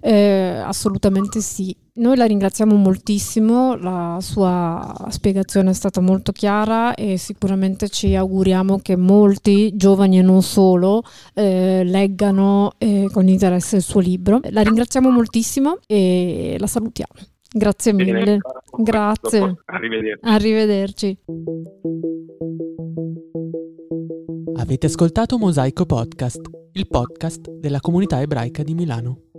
eh, 0.00 0.60
assolutamente 0.62 1.40
sì. 1.40 1.74
Noi 1.96 2.16
la 2.16 2.24
ringraziamo 2.24 2.74
moltissimo, 2.74 3.76
la 3.76 4.18
sua 4.20 4.92
spiegazione 5.10 5.70
è 5.70 5.72
stata 5.72 6.00
molto 6.00 6.32
chiara 6.32 6.94
e 6.94 7.16
sicuramente 7.16 7.88
ci 7.88 8.14
auguriamo 8.16 8.80
che 8.80 8.96
molti 8.96 9.76
giovani 9.76 10.18
e 10.18 10.22
non 10.22 10.42
solo 10.42 11.02
eh, 11.34 11.82
leggano 11.84 12.72
eh, 12.78 13.08
con 13.12 13.28
interesse 13.28 13.76
il 13.76 13.82
suo 13.82 14.00
libro. 14.00 14.40
La 14.50 14.62
ringraziamo 14.62 15.08
moltissimo 15.10 15.78
e 15.86 16.56
la 16.58 16.66
salutiamo. 16.66 17.12
Grazie 17.56 17.92
mille. 17.92 18.38
Grazie. 18.76 19.62
Arrivederci. 19.66 20.18
Arrivederci. 20.22 21.18
Avete 24.56 24.86
ascoltato 24.86 25.38
Mosaico 25.38 25.86
Podcast, 25.86 26.40
il 26.76 26.88
podcast 26.88 27.50
della 27.50 27.78
comunità 27.78 28.20
ebraica 28.20 28.64
di 28.64 28.74
Milano. 28.74 29.33